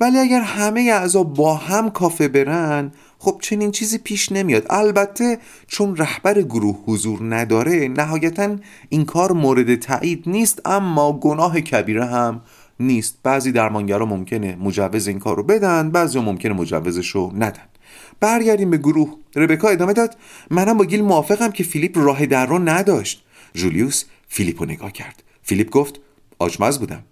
ولی 0.00 0.18
اگر 0.18 0.40
همه 0.40 0.80
اعضا 0.80 1.22
با 1.22 1.54
هم 1.54 1.90
کافه 1.90 2.28
برن 2.28 2.92
خب 3.18 3.38
چنین 3.42 3.70
چیزی 3.70 3.98
پیش 3.98 4.32
نمیاد. 4.32 4.66
البته 4.70 5.38
چون 5.66 5.96
رهبر 5.96 6.42
گروه 6.42 6.84
حضور 6.86 7.34
نداره 7.34 7.88
نهایتا 7.88 8.56
این 8.88 9.04
کار 9.04 9.32
مورد 9.32 9.74
تایید 9.74 10.24
نیست 10.26 10.60
اما 10.64 11.12
گناه 11.12 11.60
کبیره 11.60 12.06
هم 12.06 12.40
نیست. 12.80 13.18
بعضی 13.22 13.52
درمانگرا 13.52 14.06
ممکنه 14.06 14.56
مجوز 14.56 15.08
این 15.08 15.18
کار 15.18 15.36
رو 15.36 15.42
بدن 15.42 15.90
بعضی 15.90 16.20
ممکنه 16.20 16.52
مجوزش 16.52 17.10
رو 17.10 17.32
ندن. 17.34 17.62
برگردیم 18.20 18.70
به 18.70 18.78
گروه. 18.78 19.16
ربکا 19.36 19.68
ادامه 19.68 19.92
داد. 19.92 20.16
منم 20.50 20.78
با 20.78 20.84
گیل 20.84 21.02
موافقم 21.02 21.50
که 21.50 21.64
فیلیپ 21.64 21.98
راه 21.98 22.26
در 22.26 22.46
رو 22.46 22.58
نداشت. 22.58 23.24
جولیوس 23.54 24.04
فیلیپ 24.28 24.62
رو 24.62 24.68
نگاه 24.68 24.92
کرد. 24.92 25.22
فیلیپ 25.42 25.70
گفت 25.70 26.00
آچمز 26.38 26.78
بودم. 26.78 27.02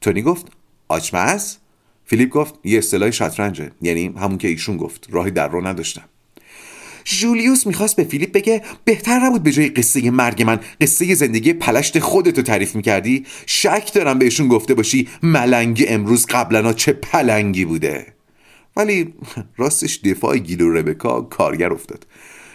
تونی 0.00 0.22
گفت 0.22 0.46
آچمز 0.88 1.56
فیلیپ 2.04 2.28
گفت 2.28 2.54
یه 2.64 2.78
اصطلاح 2.78 3.10
شطرنجه. 3.10 3.70
یعنی 3.82 4.06
همون 4.06 4.38
که 4.38 4.48
ایشون 4.48 4.76
گفت. 4.76 5.06
راهی 5.10 5.30
در 5.30 5.48
رو 5.48 5.66
نداشتم. 5.66 6.04
جولیوس 7.06 7.66
می‌خواست 7.66 7.96
به 7.96 8.04
فیلیپ 8.04 8.32
بگه 8.32 8.62
بهتر 8.84 9.18
نبود 9.18 9.42
به 9.42 9.52
جای 9.52 9.68
قصه 9.68 10.10
مرگ 10.10 10.42
من 10.42 10.60
قصه 10.80 11.14
زندگی 11.14 11.52
پلشت 11.52 11.98
خودتو 11.98 12.42
تعریف 12.42 12.76
می‌کردی؟ 12.76 13.26
شک 13.46 13.92
دارم 13.94 14.18
بهشون 14.18 14.48
گفته 14.48 14.74
باشی 14.74 15.08
ملنگ 15.22 15.84
امروز 15.88 16.26
قبلا 16.26 16.72
چه 16.72 16.92
پلنگی 16.92 17.64
بوده. 17.64 18.06
ولی 18.76 19.14
راستش 19.56 19.96
دفاع 19.96 20.38
گیل 20.38 20.60
و 20.62 20.72
ربکا 20.72 21.20
کارگر 21.20 21.72
افتاد. 21.72 22.06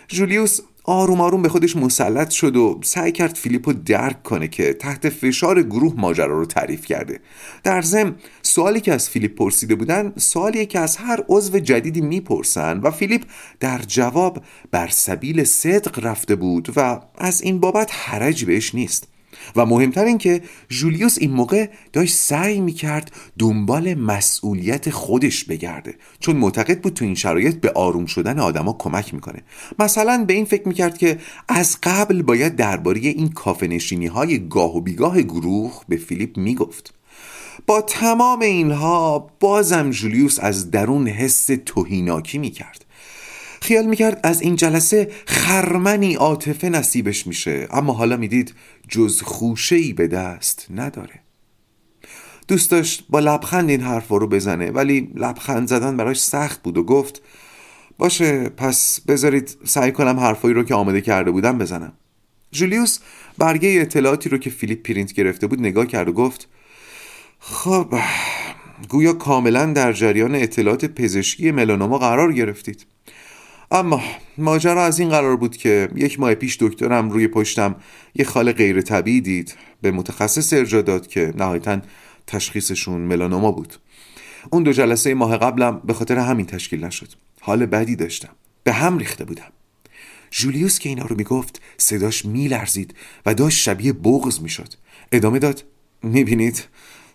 جولیوس 0.08 0.60
آروم 0.83 1.21
آروم 1.21 1.41
به 1.41 1.50
خودش 1.50 1.75
مسلط 1.75 2.29
شد 2.29 2.55
و 2.55 2.79
سعی 2.83 3.11
کرد 3.11 3.35
فیلیپ 3.35 3.69
رو 3.69 3.73
درک 3.73 4.23
کنه 4.23 4.47
که 4.47 4.73
تحت 4.73 5.09
فشار 5.09 5.63
گروه 5.63 5.93
ماجرا 5.97 6.38
رو 6.39 6.45
تعریف 6.45 6.85
کرده. 6.85 7.19
در 7.63 7.81
ضمن 7.81 8.15
سوالی 8.41 8.81
که 8.81 8.93
از 8.93 9.09
فیلیپ 9.09 9.35
پرسیده 9.35 9.75
بودن 9.75 10.13
سوالی 10.17 10.65
که 10.65 10.79
از 10.79 10.97
هر 10.97 11.23
عضو 11.29 11.59
جدیدی 11.59 12.01
می‌پرسن 12.01 12.79
و 12.79 12.91
فیلیپ 12.91 13.21
در 13.59 13.81
جواب 13.88 14.43
بر 14.71 14.88
سبیل 14.88 15.43
صدق 15.43 16.05
رفته 16.05 16.35
بود 16.35 16.73
و 16.75 17.00
از 17.17 17.41
این 17.41 17.59
بابت 17.59 17.91
حرجی 17.93 18.45
بهش 18.45 18.75
نیست. 18.75 19.07
و 19.55 19.65
مهمتر 19.65 20.05
این 20.05 20.17
که 20.17 20.41
جولیوس 20.69 21.17
این 21.19 21.31
موقع 21.31 21.69
داشت 21.93 22.15
سعی 22.15 22.59
می‌کرد 22.59 23.11
دنبال 23.39 23.93
مسئولیت 23.93 24.89
خودش 24.89 25.43
بگرده 25.43 25.95
چون 26.19 26.35
معتقد 26.35 26.81
بود 26.81 26.93
تو 26.93 27.05
این 27.05 27.15
شرایط 27.15 27.55
به 27.55 27.71
آروم 27.71 28.05
شدن 28.05 28.39
آدما 28.39 28.75
کمک 28.79 29.13
می‌کنه. 29.13 29.41
مثلا 29.79 30.25
به 30.27 30.33
این 30.33 30.45
فکر 30.45 30.67
می‌کرد 30.67 30.97
که 30.97 31.19
از 31.47 31.77
قبل 31.83 32.21
باید 32.21 32.55
درباره 32.55 33.00
این 33.00 33.29
کافه 33.29 33.79
های 34.13 34.47
گاه 34.47 34.77
و 34.77 34.81
بیگاه 34.81 35.21
گروه 35.21 35.81
به 35.89 35.97
فیلیپ 35.97 36.38
می‌گفت. 36.38 36.93
با 37.67 37.81
تمام 37.81 38.39
اینها 38.39 39.31
بازم 39.39 39.89
جولیوس 39.89 40.39
از 40.39 40.71
درون 40.71 41.07
حس 41.07 41.50
توهیناکی 41.65 42.38
می‌کرد. 42.38 42.85
خیال 43.61 43.85
می‌کرد 43.85 44.19
از 44.23 44.41
این 44.41 44.55
جلسه 44.55 45.11
خرمنی 45.25 46.13
عاطفه 46.13 46.69
نصیبش 46.69 47.27
میشه. 47.27 47.67
اما 47.71 47.93
حالا 47.93 48.17
می‌دید 48.17 48.53
جز 48.87 49.21
خوشهی 49.21 49.93
به 49.93 50.07
دست 50.07 50.67
نداره. 50.69 51.19
دوست 52.47 52.71
داشت 52.71 53.05
با 53.09 53.19
لبخند 53.19 53.69
این 53.69 53.81
حرف 53.81 54.07
رو 54.07 54.27
بزنه 54.27 54.71
ولی 54.71 55.11
لبخند 55.15 55.67
زدن 55.67 55.97
براش 55.97 56.21
سخت 56.21 56.63
بود 56.63 56.77
و 56.77 56.83
گفت 56.83 57.21
باشه 57.97 58.49
پس 58.49 59.01
بذارید 59.07 59.57
سعی 59.63 59.91
کنم 59.91 60.19
حرفایی 60.19 60.53
رو 60.53 60.63
که 60.63 60.75
آماده 60.75 61.01
کرده 61.01 61.31
بودم 61.31 61.57
بزنم. 61.57 61.93
جولیوس 62.51 62.99
برگه 63.37 63.77
اطلاعاتی 63.81 64.29
رو 64.29 64.37
که 64.37 64.49
فیلیپ 64.49 64.83
پرینت 64.87 65.13
گرفته 65.13 65.47
بود 65.47 65.59
نگاه 65.59 65.85
کرد 65.85 66.09
و 66.09 66.13
گفت 66.13 66.47
خب 67.39 67.95
گویا 68.89 69.13
کاملا 69.13 69.65
در 69.65 69.93
جریان 69.93 70.35
اطلاعات 70.35 70.85
پزشکی 70.85 71.51
ملانوما 71.51 71.97
قرار 71.97 72.33
گرفتید. 72.33 72.85
اما 73.71 74.01
ماجرا 74.37 74.85
از 74.85 74.99
این 74.99 75.09
قرار 75.09 75.37
بود 75.37 75.57
که 75.57 75.89
یک 75.95 76.19
ماه 76.19 76.35
پیش 76.35 76.57
دکترم 76.59 77.09
روی 77.09 77.27
پشتم 77.27 77.75
یه 78.15 78.25
خال 78.25 78.51
غیر 78.51 78.81
طبیعی 78.81 79.21
دید. 79.21 79.55
به 79.81 79.91
متخصص 79.91 80.53
ارجا 80.53 80.81
داد 80.81 81.07
که 81.07 81.33
نهایتا 81.37 81.81
تشخیصشون 82.27 83.01
ملانوما 83.01 83.51
بود. 83.51 83.73
اون 84.49 84.63
دو 84.63 84.73
جلسه 84.73 85.13
ماه 85.13 85.37
قبلم 85.37 85.81
به 85.85 85.93
خاطر 85.93 86.17
همین 86.17 86.45
تشکیل 86.45 86.85
نشد. 86.85 87.07
حال 87.41 87.65
بدی 87.65 87.95
داشتم. 87.95 88.29
به 88.63 88.73
هم 88.73 88.97
ریخته 88.97 89.25
بودم. 89.25 89.51
جولیوس 90.31 90.79
که 90.79 90.89
اینا 90.89 91.05
رو 91.05 91.15
می‌گفت 91.15 91.61
صداش 91.77 92.25
میلرزید 92.25 92.95
و 93.25 93.33
داشت 93.33 93.59
شبیه 93.59 93.93
بغز 93.93 94.41
می‌شد. 94.41 94.73
ادامه 95.11 95.39
داد 95.39 95.63
می‌بینید 96.03 96.63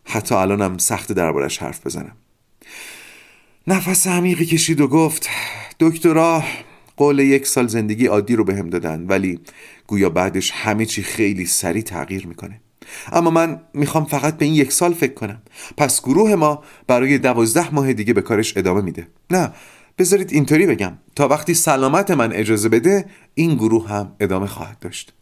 حتی 0.05 0.35
الانم 0.35 0.79
سخت 0.79 1.13
دربارش 1.13 1.59
حرف 1.59 1.87
بزنم. 1.87 2.17
نفس 3.67 4.07
عمیقی 4.07 4.47
کشید 4.47 4.81
و 4.81 4.89
گفت 4.89 5.29
دکترا 5.81 6.43
قول 6.97 7.19
یک 7.19 7.47
سال 7.47 7.67
زندگی 7.67 8.07
عادی 8.07 8.37
رو 8.37 8.45
بهم 8.45 8.59
هم 8.59 8.71
دادن 8.71 9.07
ولی 9.09 9.41
گویا 9.87 10.11
بعدش 10.11 10.51
همه 10.51 10.87
چی 10.87 11.03
خیلی 11.03 11.47
سریع 11.47 11.83
تغییر 11.83 12.27
می‌کنه. 12.27 12.61
اما 13.13 13.31
من 13.31 13.61
می‌خوام 13.75 14.05
فقط 14.05 14.39
به 14.39 14.45
این 14.45 14.55
یک 14.55 14.73
سال 14.73 14.95
فکر 14.95 15.15
کنم. 15.15 15.43
پس 15.77 16.03
گروه 16.03 16.35
ما 16.35 16.63
برای 16.87 17.19
دوازده 17.19 17.75
ماه 17.75 17.93
دیگه 17.93 18.13
به 18.13 18.23
کارش 18.23 18.57
ادامه 18.57 18.81
میده. 18.81 19.09
نه 19.31 19.53
بذارید 19.99 20.33
اینطوری 20.33 20.67
بگم. 20.67 20.93
تا 21.17 21.29
وقتی 21.29 21.55
سلامت 21.55 22.11
من 22.11 22.33
اجازه 22.33 22.69
بده 22.69 23.05
این 23.35 23.55
گروه 23.55 23.89
هم 23.89 24.13
ادامه 24.21 24.47
خواهد 24.47 24.79
داشت. 24.79 25.13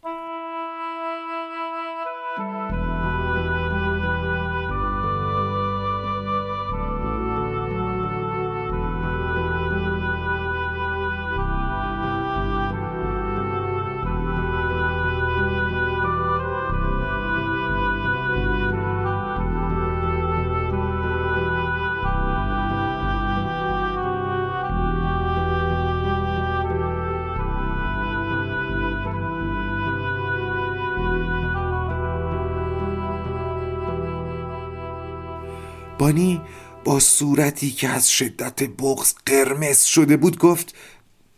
بانی 36.05 36.41
با 36.83 36.99
صورتی 36.99 37.71
که 37.71 37.89
از 37.89 38.09
شدت 38.09 38.63
بغز 38.63 39.13
قرمز 39.25 39.83
شده 39.83 40.17
بود 40.17 40.37
گفت 40.37 40.75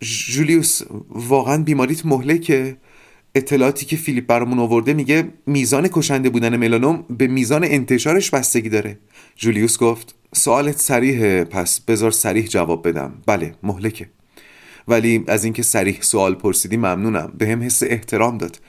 جولیوس 0.02 0.82
واقعا 1.10 1.64
بیماریت 1.64 2.06
مهلکه. 2.06 2.78
اطلاعاتی 3.36 3.86
که 3.86 3.98
فیلیپ 3.98 4.28
برامون 4.28 4.60
آورده 4.60 4.94
میگه 4.94 5.30
میزان 5.46 5.88
کشنده 5.88 6.30
بودن 6.30 6.58
ملانوم 6.58 7.06
به 7.10 7.28
میزان 7.28 7.64
انتشارش 7.64 8.30
بستگی 8.30 8.70
داره. 8.70 9.00
جولیوس 9.36 9.78
گفت 9.78 10.16
سوالت 10.36 10.80
سریحه 10.80 11.44
پس 11.44 11.80
بذار 11.80 12.12
سریح 12.12 12.46
جواب 12.46 12.88
بدم. 12.88 13.14
بله 13.26 13.56
مهلکه. 13.64 14.10
ولی 14.88 15.24
از 15.28 15.44
اینکه 15.44 15.64
سریح 15.64 15.98
سوال 16.02 16.36
پرسیدی 16.36 16.78
ممنونم. 16.78 17.34
به 17.38 17.48
هم 17.48 17.62
حس 17.62 17.84
احترام 17.84 18.38
داد. 18.38 18.60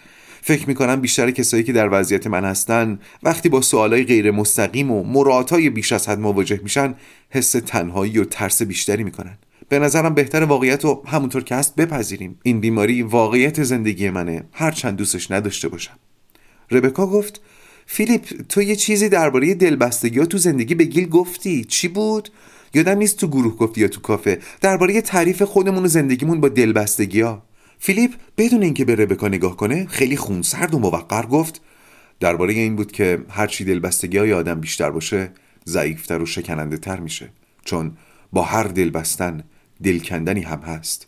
فکر 0.48 0.68
می‌کنم 0.68 1.00
بیشتر 1.00 1.30
کسایی 1.30 1.62
که 1.62 1.72
در 1.72 1.88
وضعیت 1.92 2.26
من 2.26 2.44
هستن 2.44 2.98
وقتی 3.22 3.48
با 3.48 3.60
سوالای 3.60 4.04
غیر 4.04 4.30
مستقیم 4.30 4.90
و 4.90 5.04
مراتای 5.04 5.70
بیش 5.70 5.92
از 5.92 6.08
حد 6.08 6.18
مواجه 6.18 6.60
میشن 6.62 6.94
حس 7.30 7.50
تنهایی 7.50 8.18
و 8.18 8.24
ترس 8.24 8.62
بیشتری 8.62 9.04
می‌کنن. 9.04 9.38
به 9.68 9.78
نظرم 9.78 10.14
بهتر 10.14 10.44
واقعیت 10.44 10.84
رو 10.84 11.02
همونطور 11.06 11.44
که 11.44 11.54
هست 11.54 11.76
بپذیریم. 11.76 12.38
این 12.42 12.60
بیماری 12.60 13.02
واقعیت 13.02 13.62
زندگی 13.62 14.10
منه. 14.10 14.44
هر 14.52 14.70
چند 14.70 14.96
دوستش 14.96 15.30
نداشته 15.30 15.68
باشم. 15.68 15.98
ربکا 16.70 17.06
گفت 17.06 17.40
فیلیپ 17.86 18.42
تو 18.48 18.62
یه 18.62 18.76
چیزی 18.76 19.08
درباره 19.08 19.54
دلبستگی 19.54 20.18
ها 20.18 20.26
تو 20.26 20.38
زندگی 20.38 20.74
به 20.74 20.84
گیل 20.84 21.08
گفتی. 21.08 21.64
چی 21.64 21.88
بود؟ 21.88 22.28
یادم 22.74 22.98
نیست 22.98 23.16
تو 23.16 23.28
گروه 23.28 23.56
گفتی 23.56 23.80
یا 23.80 23.88
تو 23.88 24.00
کافه. 24.00 24.38
درباره 24.60 25.00
تعریف 25.00 25.42
خودمون 25.42 25.84
و 25.84 25.88
زندگیمون 25.88 26.40
با 26.40 26.48
دلبستگی 26.48 27.20
ها. 27.20 27.47
فیلیپ 27.78 28.14
بدون 28.36 28.62
اینکه 28.62 28.84
به 28.84 28.94
ربکا 28.94 29.28
نگاه 29.28 29.56
کنه 29.56 29.86
خیلی 29.86 30.16
خونسرد 30.16 30.74
و 30.74 30.78
موقر 30.78 31.26
گفت 31.26 31.60
درباره 32.20 32.52
این 32.52 32.76
بود 32.76 32.92
که 32.92 33.18
هرچی 33.30 33.64
دلبستگی 33.64 34.18
های 34.18 34.32
آدم 34.32 34.60
بیشتر 34.60 34.90
باشه 34.90 35.30
ضعیفتر 35.66 36.22
و 36.22 36.26
شکننده 36.26 36.76
تر 36.76 37.00
میشه 37.00 37.30
چون 37.64 37.92
با 38.32 38.42
هر 38.42 38.64
دل 38.64 38.90
بستن 38.90 39.42
دلکندنی 39.82 40.40
هم 40.40 40.60
هست. 40.60 41.06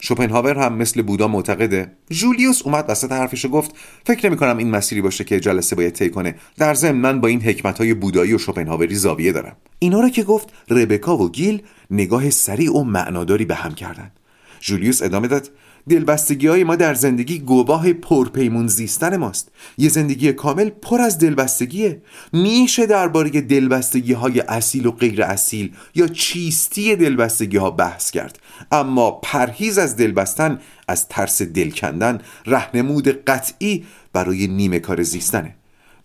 شوپنهاور 0.00 0.58
هم 0.58 0.74
مثل 0.74 1.02
بودا 1.02 1.28
معتقده. 1.28 1.92
جولیوس 2.10 2.62
اومد 2.62 2.84
وسط 2.88 3.12
حرفش 3.12 3.44
و 3.44 3.48
گفت 3.48 3.70
فکر 4.06 4.26
نمی 4.26 4.36
کنم 4.36 4.58
این 4.58 4.70
مسیری 4.70 5.02
باشه 5.02 5.24
که 5.24 5.40
جلسه 5.40 5.76
باید 5.76 5.92
طی 5.92 6.10
کنه. 6.10 6.34
در 6.56 6.74
ضمن 6.74 6.98
من 6.98 7.20
با 7.20 7.28
این 7.28 7.42
حکمت 7.42 7.78
های 7.78 7.94
بودایی 7.94 8.34
و 8.34 8.38
شوپنهاوری 8.38 8.94
زاویه 8.94 9.32
دارم. 9.32 9.56
اینا 9.78 10.00
رو 10.00 10.08
که 10.08 10.22
گفت 10.22 10.48
ربکا 10.70 11.16
و 11.16 11.30
گیل 11.30 11.62
نگاه 11.90 12.30
سریع 12.30 12.72
و 12.72 12.84
معناداری 12.84 13.44
به 13.44 13.54
هم 13.54 13.74
کردن. 13.74 14.10
جولیوس 14.60 15.02
ادامه 15.02 15.28
داد 15.28 15.50
دلبستگی 15.88 16.46
های 16.46 16.64
ما 16.64 16.76
در 16.76 16.94
زندگی 16.94 17.38
گواه 17.38 17.92
پرپیمون 17.92 18.66
زیستن 18.66 19.16
ماست. 19.16 19.50
یه 19.78 19.88
زندگی 19.88 20.32
کامل 20.32 20.70
پر 20.70 21.00
از 21.00 21.18
دلبستگیه. 21.18 22.02
میشه 22.32 22.86
درباره 22.86 23.30
دلبستگی 23.30 24.12
های 24.12 24.40
اصیل 24.40 24.86
و 24.86 24.90
غیر 24.90 25.22
اصیل 25.22 25.72
یا 25.94 26.08
چیستی 26.08 26.96
دلبستگی 26.96 27.56
ها 27.56 27.70
بحث 27.70 28.10
کرد. 28.10 28.38
اما 28.72 29.10
پرهیز 29.10 29.78
از 29.78 29.96
دلبستن 29.96 30.60
از 30.88 31.08
ترس 31.08 31.42
دل 31.42 31.70
کندن 31.70 32.20
رهنمود 32.46 33.08
قطعی 33.08 33.84
برای 34.12 34.46
نیمه 34.46 34.78
کار 34.78 35.02
زیستنه. 35.02 35.54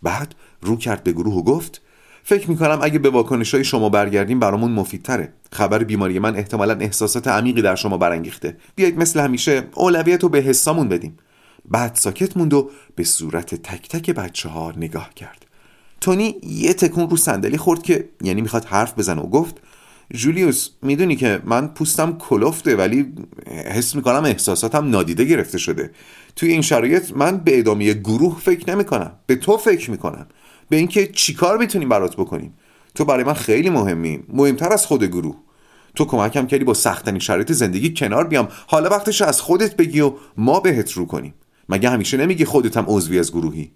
بعد 0.04 0.36
رو 0.62 0.78
کرد 0.78 1.04
به 1.04 1.12
گروه 1.12 1.34
و 1.34 1.44
گفت 1.44 1.82
فکر 2.24 2.50
می‌کنم 2.50 2.80
اگه 2.82 3.00
به 3.00 3.10
واکنش 3.10 3.54
های 3.54 3.64
شما 3.64 3.90
برگردیم 3.90 4.40
برامون 4.40 4.72
مفیدتره. 4.72 5.34
خبر 5.52 5.84
بیماری 5.84 6.20
من 6.20 6.36
احتمالا 6.36 6.78
احساسات 6.80 7.28
عمیقی 7.28 7.62
در 7.62 7.76
شما 7.76 7.98
برانگیخته. 7.98 8.58
بیایید 8.76 8.98
مثل 8.98 9.20
همیشه 9.20 9.64
اولویت 9.76 10.24
رو 10.24 10.30
به 10.30 10.40
حسامون 10.40 10.90
بدیم. 10.90 11.18
بعد 11.66 11.96
ساکت 11.96 12.38
موند 12.38 12.54
و 12.54 12.70
به 12.96 13.04
صورت 13.04 13.56
تک 13.56 13.90
تک 13.90 14.10
بچه 14.10 14.50
ها 14.50 14.74
نگاه 14.78 15.14
کرد. 15.14 15.46
تونی 16.02 16.36
یه 16.44 16.74
تکون 16.74 17.10
رو 17.10 17.18
صندلی 17.18 17.58
خورد 17.58 17.84
که 17.84 18.10
یعنی 18.22 18.42
می‌خواد 18.42 18.66
حرف 18.66 19.00
بزنه 19.00 19.22
و 19.22 19.28
گفت 19.28 19.56
جولیوس 20.14 20.70
می‌دونی 20.82 21.16
که 21.16 21.42
من 21.46 21.68
پوستم 21.68 22.18
کلفته 22.18 22.76
ولی 22.76 23.14
حس 23.48 23.96
می‌کنم 23.96 24.26
احساساتم 24.26 24.90
نادیده 24.90 25.26
گرفته 25.26 25.58
شده. 25.58 25.92
توی 26.36 26.52
این 26.52 26.62
شرایط 26.62 27.12
من 27.16 27.38
به 27.38 27.60
ادامه 27.60 27.94
گروه 27.94 28.40
فکر 28.40 28.70
نمی‌کنم. 28.70 29.12
به 29.26 29.36
تو 29.36 29.58
فکر 29.58 29.92
می‌کنم. 29.92 30.28
به 30.72 30.78
اینکه 30.78 31.08
چیکار 31.08 31.58
می‌تونیم 31.58 31.90
برات 31.90 32.16
بکنیم؟ 32.16 32.54
تو 32.96 33.06
برای 33.06 33.24
من 33.24 33.34
خیلی 33.34 33.70
مهمی. 33.70 34.20
مهمتر 34.30 34.74
از 34.74 34.86
خود 34.86 35.04
گروه. 35.04 35.36
تو 35.96 36.06
کمکم 36.06 36.48
کردی 36.48 36.64
با 36.64 36.74
سختترین 36.74 37.20
شرایط 37.20 37.52
زندگی 37.52 37.94
کنار 37.94 38.28
بیام. 38.28 38.48
حالا 38.68 38.90
وقتش 38.90 39.22
از 39.22 39.42
خودت 39.42 39.76
بگی 39.76 40.00
و 40.02 40.14
ما 40.38 40.60
بهت 40.60 40.92
رو 40.92 41.06
کنیم. 41.06 41.34
مگه 41.70 41.90
همیشه 41.90 42.18
نمیگی 42.18 42.46
خودت 42.46 42.78
هم 42.78 42.86
عضوی 42.88 43.20
از 43.20 43.32
گروهی؟ 43.32 43.72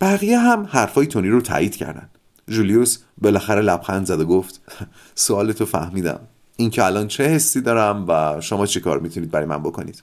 بقیه 0.00 0.38
هم 0.38 0.68
حرفای 0.70 1.06
تونی 1.06 1.28
رو 1.28 1.40
تایید 1.40 1.76
کردن. 1.76 2.08
جولیوس 2.48 2.98
بالاخره 3.18 3.60
لبخند 3.60 4.06
زد 4.06 4.20
و 4.20 4.24
گفت 4.24 4.60
سوالتو 5.14 5.66
فهمیدم. 5.66 6.20
اینکه 6.56 6.84
الان 6.84 7.08
چه 7.08 7.24
حسی 7.24 7.60
دارم 7.60 8.04
و 8.08 8.40
شما 8.40 8.66
چه 8.66 8.80
کار 8.80 9.00
می‌تونید 9.00 9.30
برای 9.30 9.46
من 9.46 9.62
بکنید؟ 9.62 10.02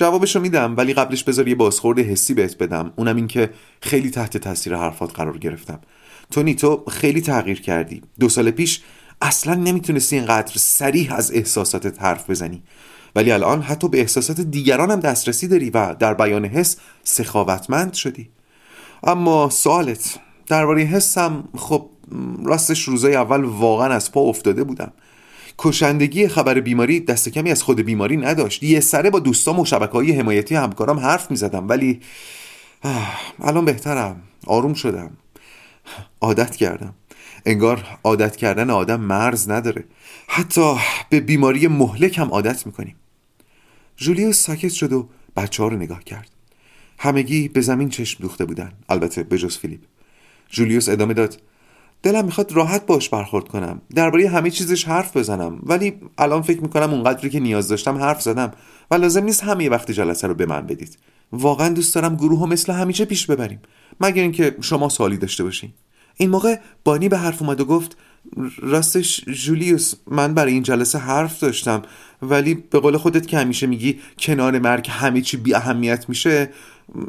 جوابشو 0.00 0.40
میدم 0.40 0.74
ولی 0.76 0.94
قبلش 0.94 1.24
بذار 1.24 1.48
یه 1.48 1.54
بازخورد 1.54 1.98
حسی 1.98 2.34
بهت 2.34 2.58
بدم. 2.58 2.92
اونم 2.96 3.16
این 3.16 3.28
که 3.28 3.50
خیلی 3.82 4.10
تحت 4.10 4.36
تاثیر 4.36 4.76
حرفات 4.76 5.14
قرار 5.14 5.38
گرفتم. 5.38 5.80
تونی 6.30 6.54
تو 6.54 6.84
خیلی 6.88 7.20
تغییر 7.20 7.60
کردی. 7.60 8.02
دو 8.20 8.28
سال 8.28 8.50
پیش 8.50 8.80
اصلا 9.22 9.54
نمی‌تونستی 9.54 10.16
اینقدر 10.16 10.52
سریح 10.56 11.14
از 11.14 11.32
احساساتت 11.32 12.02
حرف 12.02 12.30
بزنی. 12.30 12.62
ولی 13.16 13.32
الان 13.32 13.62
حتی 13.62 13.88
به 13.88 14.00
احساسات 14.00 14.40
دیگران 14.40 14.90
هم 14.90 15.00
دسترسی 15.00 15.48
داری 15.48 15.70
و 15.70 15.94
در 15.94 16.14
بیان 16.14 16.44
حس 16.44 16.76
سخاوتمند 17.04 17.92
شدی. 17.92 18.30
اما 19.02 19.50
سوالت 19.50 20.18
درباره 20.46 20.82
حسم 20.82 21.44
خب 21.56 21.90
راستش 22.44 22.82
روزای 22.82 23.14
اول 23.14 23.44
واقعا 23.44 23.88
از 23.88 24.12
پا 24.12 24.20
افتاده 24.20 24.64
بودم. 24.64 24.92
کشندگی 25.62 26.28
خبر 26.28 26.60
بیماری 26.60 27.00
دست 27.00 27.28
کمی 27.28 27.50
از 27.50 27.62
خود 27.62 27.80
بیماری 27.80 28.16
نداشت. 28.16 28.62
یه 28.62 28.80
سره 28.80 29.10
با 29.10 29.18
دوستام 29.18 29.60
و 29.60 29.64
شبکه 29.64 29.92
های 29.92 30.12
حمایتی 30.12 30.54
همکارام 30.54 30.98
حرف 30.98 31.30
می 31.30 31.36
زدم 31.36 31.68
ولی 31.68 32.00
الان 33.40 33.64
بهترم. 33.64 34.22
آروم 34.46 34.74
شدم. 34.74 35.10
عادت 36.20 36.56
کردم. 36.56 36.94
انگار 37.46 37.84
عادت 38.04 38.36
کردن 38.36 38.70
آدم 38.70 39.00
مرز 39.00 39.50
نداره. 39.50 39.84
حتی 40.28 40.76
به 41.10 41.20
بیماری 41.20 41.68
مهلک 41.68 42.18
هم 42.18 42.28
عادت 42.28 42.66
می‌کنیم. 42.66 42.96
جولیوس 43.96 44.38
ساکت 44.38 44.72
شد 44.72 44.92
و 44.92 45.08
بچه 45.36 45.62
ها 45.62 45.68
رو 45.68 45.76
نگاه 45.76 46.04
کرد. 46.04 46.30
همگی 46.98 47.48
به 47.48 47.60
زمین 47.60 47.88
چشم 47.88 48.22
دوخته 48.22 48.44
بودن. 48.44 48.72
البته 48.88 49.22
به 49.22 49.38
جز 49.38 49.58
فیلیپ. 49.58 49.80
جولیوس 50.50 50.88
ادامه 50.88 51.14
داد. 51.14 51.42
دلم 52.02 52.24
می‌خواد 52.24 52.52
راحت 52.52 52.86
باش 52.86 53.08
برخورد 53.08 53.48
کنم. 53.48 53.80
درباره 53.94 54.28
همه 54.28 54.50
چیزش 54.50 54.84
حرف 54.84 55.16
بزنم. 55.16 55.58
ولی 55.62 55.94
الان 56.18 56.42
فکر 56.42 56.60
می‌کنم 56.60 56.90
اونقدری 56.90 57.30
که 57.30 57.40
نیاز 57.40 57.68
داشتم 57.68 57.98
حرف 57.98 58.22
زدم. 58.22 58.52
و 58.90 58.94
لازم 58.94 59.24
نیست 59.24 59.44
همه 59.44 59.68
وقت 59.68 59.90
جلسه 59.90 60.28
رو 60.28 60.34
به 60.34 60.46
من 60.46 60.66
بدید. 60.66 60.98
واقعا 61.32 61.68
دوست 61.68 61.94
دارم 61.94 62.16
گروه 62.16 62.48
مثل 62.48 62.72
همیشه 62.72 63.04
پیش 63.04 63.26
ببریم. 63.26 63.60
مگر 64.00 64.22
اینکه 64.22 64.56
شما 64.60 64.88
سوالی 64.88 65.16
داشته 65.16 65.44
باشین. 65.44 65.72
این 66.16 66.30
موقع 66.30 66.56
بانی 66.84 67.08
به 67.08 67.18
حرف 67.18 67.42
اومد 67.42 67.60
و 67.60 67.64
گفت 67.64 67.96
راستش 68.58 69.24
جولیوس 69.24 69.94
من 70.06 70.34
برای 70.34 70.52
این 70.52 70.62
جلسه 70.62 70.98
حرف 70.98 71.40
داشتم. 71.40 71.82
ولی 72.22 72.54
به 72.54 72.78
قول 72.78 72.96
خودت 72.96 73.26
که 73.26 73.38
همیشه 73.38 73.66
میگی 73.66 74.00
کنار 74.18 74.58
مرگ 74.58 74.86
همه 74.90 75.20
چی 75.20 75.36
بی 75.36 75.54
اهمیت 75.54 76.08
میشه 76.08 76.50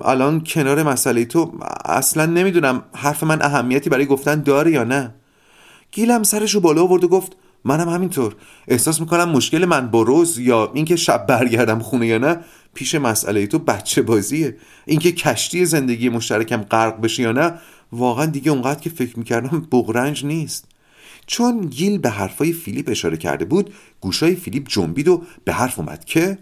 الان 0.01 0.43
کنار 0.43 0.83
مسئله 0.83 1.25
تو 1.25 1.51
اصلا 1.85 2.25
نمی‌دونم 2.25 2.81
حرف 2.95 3.23
من 3.23 3.41
اهمیتی 3.41 3.89
برای 3.89 4.05
گفتن 4.05 4.41
داره 4.41 4.71
یا 4.71 4.83
نه. 4.83 5.13
گیلم 5.91 6.23
سرش 6.23 6.55
رو 6.55 6.61
بالا 6.61 6.81
آورد 6.81 7.03
و 7.03 7.07
گفت 7.07 7.35
منم 7.65 7.89
همینطور. 7.89 8.35
احساس 8.67 8.99
می‌کنم 8.99 9.29
مشکل 9.29 9.65
من 9.65 9.87
با 9.87 10.01
روز 10.01 10.39
یا 10.39 10.71
اینکه 10.73 10.95
شب 10.95 11.27
برگردم 11.27 11.79
خونه 11.79 12.07
یا 12.07 12.17
نه 12.17 12.37
پیش 12.73 12.95
مسئله 12.95 13.47
تو 13.47 13.59
بچه 13.59 14.01
بازیه. 14.01 14.57
اینکه 14.85 15.11
کشتی 15.11 15.65
زندگی 15.65 16.09
مشترکم 16.09 16.61
غرق 16.61 17.01
بشه 17.01 17.23
یا 17.23 17.31
نه 17.31 17.53
واقعا 17.91 18.25
دیگه 18.25 18.51
اونقدر 18.51 18.79
که 18.79 18.89
فکر 18.89 19.19
می‌کردم 19.19 19.67
بغرنج 19.71 20.25
نیست. 20.25 20.65
چون 21.27 21.61
گیل 21.61 21.97
به 21.97 22.09
حرفای 22.09 22.53
فیلیپ 22.53 22.89
اشاره 22.89 23.17
کرده 23.17 23.45
بود 23.45 23.73
گوشای 24.01 24.35
فیلیپ 24.35 24.67
جنبید 24.67 25.07
و 25.07 25.23
به 25.43 25.53
حرف 25.53 25.79
اومد 25.79 26.05
که 26.05 26.37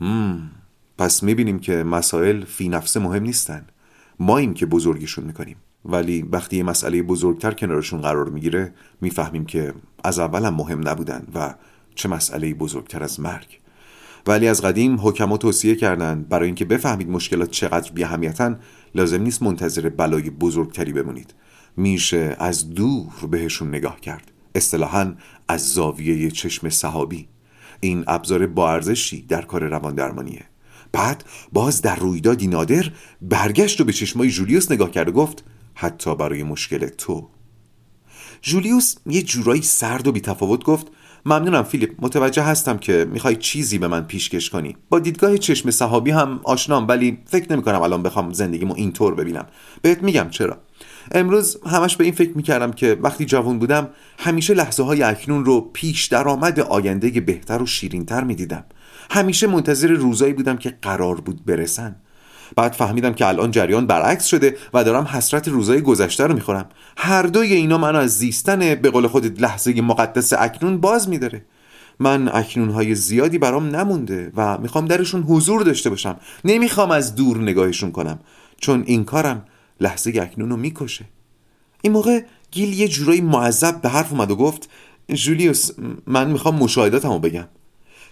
هم. 0.00 0.50
پس 1.00 1.22
می‌بینیم 1.22 1.58
که 1.58 1.82
مسائل 1.82 2.44
فی 2.44 2.68
نفسه 2.68 3.00
مهم 3.00 3.22
نیستن. 3.22 3.66
ماییم 4.18 4.54
که 4.54 4.66
بزرگشون 4.66 5.24
می‌کنیم. 5.24 5.56
ولی 5.84 6.22
وقتی 6.22 6.56
یه 6.56 6.62
مسئله 6.62 7.02
بزرگتر 7.02 7.52
کنارشون 7.52 8.00
قرار 8.00 8.28
می‌گیره 8.28 8.72
می‌فهمیم 9.00 9.44
که 9.44 9.74
از 10.04 10.18
اولم 10.18 10.54
مهم 10.54 10.88
نبودن 10.88 11.26
و 11.34 11.54
چه 11.94 12.08
مسئله 12.08 12.54
بزرگتر 12.54 13.02
از 13.02 13.20
مرگ. 13.20 13.60
ولی 14.26 14.48
از 14.48 14.62
قدیم 14.62 14.98
حکما 15.02 15.36
توصیه 15.36 15.74
کردند 15.74 16.28
برای 16.28 16.46
اینکه 16.46 16.64
بفهمید 16.64 17.10
مشکلات 17.10 17.50
چقدر 17.50 17.92
بیاهمیتن 17.92 18.60
لازم 18.94 19.22
نیست 19.22 19.42
منتظر 19.42 19.88
بلای 19.88 20.30
بزرگتری 20.30 20.92
بمونید. 20.92 21.34
میشه 21.76 22.36
از 22.38 22.74
دور 22.74 23.26
بهشون 23.30 23.68
نگاه 23.68 24.00
کرد. 24.00 24.32
اصطلاحا 24.54 25.14
از 25.48 25.72
زاویه 25.72 26.30
چشم 26.30 26.68
صحابی. 26.68 27.28
این 27.80 28.04
ابزار 28.06 28.46
با 28.46 28.72
ارزشی 28.72 29.22
در 29.22 29.42
کار 29.42 29.64
روان 29.68 29.94
درمانیه 29.94 30.49
بعد 30.92 31.24
باز 31.52 31.82
در 31.82 31.96
رویدادی 31.96 32.46
نادر 32.46 32.90
برگشت 33.22 33.80
و 33.80 33.84
به 33.84 33.92
چشمای 33.92 34.30
جولیوس 34.30 34.70
نگاه 34.72 34.90
کرد 34.90 35.08
و 35.08 35.12
گفت 35.12 35.44
حتی 35.74 36.16
برای 36.16 36.42
مشکل 36.42 36.88
تو. 36.88 37.28
جولیوس 38.42 38.94
یه 39.06 39.22
جورایی 39.22 39.62
سرد 39.62 40.06
و 40.06 40.12
بیتفاوت 40.12 40.64
گفت 40.64 40.86
ممنونم 41.26 41.62
فیلیپ 41.62 41.90
متوجه 41.98 42.42
هستم 42.42 42.78
که 42.78 43.06
می‌خوای 43.12 43.36
چیزی 43.36 43.78
به 43.78 43.88
من 43.88 44.04
پیشکش 44.04 44.50
کنی. 44.50 44.76
با 44.88 44.98
دیدگاه 44.98 45.38
چشم 45.38 45.70
صحابی 45.70 46.10
هم 46.10 46.40
آشنام 46.44 46.88
ولی 46.88 47.18
فکر 47.26 47.52
نمی 47.52 47.62
کنم 47.62 47.82
الان 47.82 48.02
بخوام 48.02 48.32
زندگیمو 48.32 48.74
اینطور 48.74 49.14
ببینم. 49.14 49.46
بهت 49.82 50.02
میگم 50.02 50.26
چرا. 50.30 50.58
امروز 51.12 51.58
همش 51.66 51.96
به 51.96 52.04
این 52.04 52.12
فکر 52.12 52.32
می‌کردم 52.36 52.72
که 52.72 52.98
وقتی 53.00 53.24
جوان 53.24 53.58
بودم 53.58 53.88
همیشه 54.18 54.54
لحظه 54.54 54.82
های 54.82 55.02
اکنون 55.02 55.44
رو 55.44 55.60
پیش 55.60 56.06
درآمد 56.06 56.60
آینده 56.60 57.20
بهتر 57.20 57.62
و 57.62 57.66
شیرینتر 57.66 58.24
می‌دیدم. 58.24 58.64
همیشه 59.10 59.46
منتظر 59.46 59.88
روزایی 59.88 60.32
بودم 60.32 60.56
که 60.56 60.78
قرار 60.82 61.20
بود 61.20 61.44
برسن. 61.44 61.96
بعد 62.56 62.72
فهمیدم 62.72 63.12
که 63.12 63.26
الان 63.26 63.50
جریان 63.50 63.86
برعکس 63.86 64.26
شده 64.26 64.56
و 64.74 64.84
دارم 64.84 65.04
حسرت 65.04 65.48
روزای 65.48 65.80
گذشته 65.80 66.26
رو 66.26 66.34
می‌خورم. 66.34 66.68
هر 66.96 67.22
دوی 67.22 67.52
اینا 67.52 67.78
منو 67.78 67.98
از 67.98 68.18
زیستن 68.18 68.74
به 68.74 68.90
قول 68.90 69.06
خودت 69.06 69.40
لحظه 69.40 69.80
مقدس 69.80 70.32
اکنون 70.32 70.80
باز 70.80 71.08
میداره. 71.08 71.44
من 71.98 72.28
اکنونهای 72.28 72.94
زیادی 72.94 73.38
برام 73.38 73.76
نمونده 73.76 74.32
و 74.36 74.58
می‌خوام 74.58 74.86
درشون 74.86 75.22
حضور 75.22 75.62
داشته 75.62 75.90
باشم. 75.90 76.16
نمی‌خوام 76.44 76.90
از 76.90 77.14
دور 77.14 77.38
نگاهشون 77.38 77.92
کنم 77.92 78.18
چون 78.60 78.82
این 78.86 79.04
کارم 79.04 79.44
لحظه 79.80 80.12
اکنون 80.22 80.50
رو 80.50 80.56
می‌کشه. 80.56 81.04
این 81.82 81.92
موقع 81.92 82.20
گیل 82.50 82.72
یه 82.72 82.88
جورایی 82.88 83.20
معذب 83.20 83.80
به 83.82 83.88
حرف 83.88 84.12
اومد 84.12 84.30
و 84.30 84.36
گفت 84.36 84.68
جولیوس 85.14 85.70
من 86.06 86.30
می‌خوام 86.30 86.54
مشاهداتمو 86.54 87.18
بگم. 87.18 87.48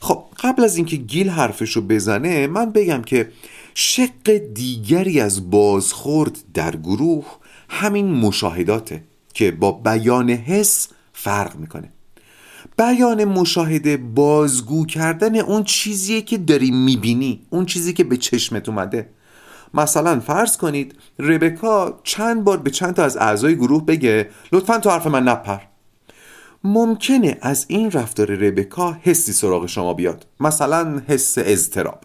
خب 0.00 0.24
قبل 0.40 0.64
از 0.64 0.76
اینکه 0.76 0.96
گیل 0.96 1.28
حرفش 1.28 1.72
رو 1.72 1.82
بزنه 1.82 2.46
من 2.46 2.70
بگم 2.70 3.02
که 3.02 3.32
شق 3.74 4.30
دیگری 4.54 5.20
از 5.20 5.50
بازخورد 5.50 6.38
در 6.54 6.76
گروه 6.76 7.26
همین 7.68 8.12
مشاهداته 8.12 9.04
که 9.34 9.50
با 9.50 9.72
بیان 9.72 10.30
حس 10.30 10.88
فرق 11.12 11.56
می‌کنه. 11.56 11.92
بیان 12.78 13.24
مشاهده 13.24 13.96
بازگو 13.96 14.86
کردن 14.86 15.36
اون 15.36 15.64
چیزیه 15.64 16.22
که 16.22 16.38
داری 16.38 16.70
می‌بینی 16.70 17.40
اون 17.50 17.66
چیزی 17.66 17.92
که 17.92 18.04
به 18.04 18.16
چشمت 18.16 18.68
اومده. 18.68 19.08
مثلا 19.74 20.20
فرض 20.20 20.56
کنید 20.56 20.94
ربکا 21.18 22.00
چند 22.04 22.44
بار 22.44 22.56
به 22.56 22.70
چند 22.70 22.94
تا 22.94 23.04
از 23.04 23.16
اعضای 23.16 23.56
گروه 23.56 23.86
بگه 23.86 24.30
لطفا 24.52 24.78
تو 24.78 24.90
حرف 24.90 25.06
من 25.06 25.28
نپر. 25.28 25.58
ممکنه 26.64 27.38
از 27.40 27.64
این 27.68 27.90
رفتار 27.90 28.26
ربکا 28.26 28.96
حسی 29.02 29.32
سراغ 29.32 29.66
شما 29.66 29.94
بیاد. 29.94 30.26
مثلا 30.40 31.02
حس 31.06 31.34
اضطراب. 31.38 32.00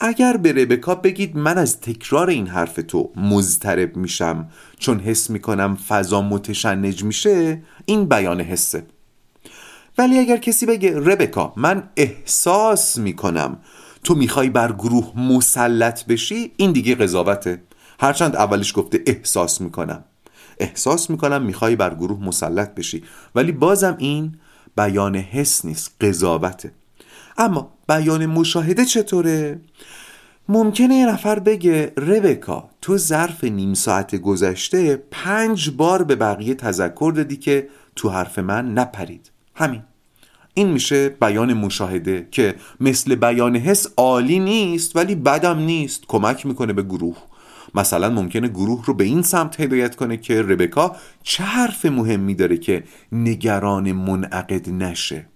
اگر 0.00 0.36
به 0.36 0.52
ربکا 0.52 0.94
بگید 0.94 1.36
من 1.36 1.58
از 1.58 1.80
تکرار 1.80 2.28
این 2.28 2.46
حرف 2.46 2.80
تو 2.88 3.12
مضطرب 3.16 3.96
میشم 3.96 4.48
چون 4.78 5.00
حس 5.00 5.30
می‌کنم 5.30 5.76
فضا 5.88 6.22
متشنج 6.22 7.04
میشه 7.04 7.62
این 7.86 8.04
بیان 8.04 8.40
حسه. 8.40 8.86
ولی 9.98 10.18
اگر 10.18 10.36
کسی 10.36 10.66
بگه 10.66 10.98
ربکا 10.98 11.52
من 11.56 11.90
احساس 11.96 12.98
می‌کنم 12.98 13.58
تو 14.04 14.14
می‌خوای 14.14 14.50
بر 14.50 14.72
گروه 14.72 15.12
مسلط 15.16 16.04
بشی 16.04 16.52
این 16.56 16.72
دیگه 16.72 16.94
قضاوته. 16.94 17.62
هرچند 18.00 18.36
اولش 18.36 18.76
گفته 18.76 19.02
احساس 19.06 19.60
می‌کنم. 19.60 20.04
احساس 20.62 21.10
می‌کنم 21.10 21.42
می‌خوای 21.42 21.76
بر 21.76 21.94
گروه 21.94 22.24
مسلط 22.24 22.74
بشی. 22.74 23.02
ولی 23.34 23.52
بازم 23.52 23.96
این 23.98 24.34
بیان 24.76 25.16
حس 25.16 25.64
نیست 25.64 25.96
قضاوته. 26.00 26.72
اما 27.38 27.70
بیان 27.88 28.26
مشاهده 28.26 28.84
چطوره؟ 28.84 29.60
ممکنه 30.48 30.94
یه 30.94 31.06
نفر 31.06 31.38
بگه 31.38 31.92
ربکا 31.96 32.70
تو 32.80 32.96
ظرف 32.96 33.44
نیم 33.44 33.74
ساعت 33.74 34.14
گذشته 34.16 35.02
پنج 35.10 35.70
بار 35.70 36.02
به 36.02 36.16
بقیه 36.16 36.54
تذکر 36.54 37.12
دادی 37.16 37.36
که 37.36 37.68
تو 37.96 38.08
حرف 38.08 38.38
من 38.38 38.74
نپرید. 38.74 39.30
همین. 39.54 39.82
این 40.54 40.68
میشه 40.68 41.08
بیان 41.08 41.52
مشاهده 41.52 42.28
که 42.30 42.54
مثل 42.80 43.14
بیان 43.14 43.56
حس 43.56 43.86
عالی 43.96 44.38
نیست 44.38 44.96
ولی 44.96 45.14
بدم 45.14 45.58
نیست. 45.58 46.02
کمک 46.08 46.46
می‌کنه 46.46 46.72
به 46.72 46.82
گروه. 46.82 47.16
مثلا 47.74 48.10
ممکنه 48.10 48.48
گروه 48.48 48.84
رو 48.84 48.94
به 48.94 49.04
این 49.04 49.22
سمت 49.22 49.60
هدایت 49.60 49.96
کنه 49.96 50.16
که 50.16 50.42
ربکا 50.42 50.96
چه 51.22 51.44
حرف 51.44 51.86
مهمی 51.86 52.34
داره 52.34 52.56
که 52.56 52.84
نگران 53.12 53.92
منعقد 53.92 54.70
نشه. 54.70 55.26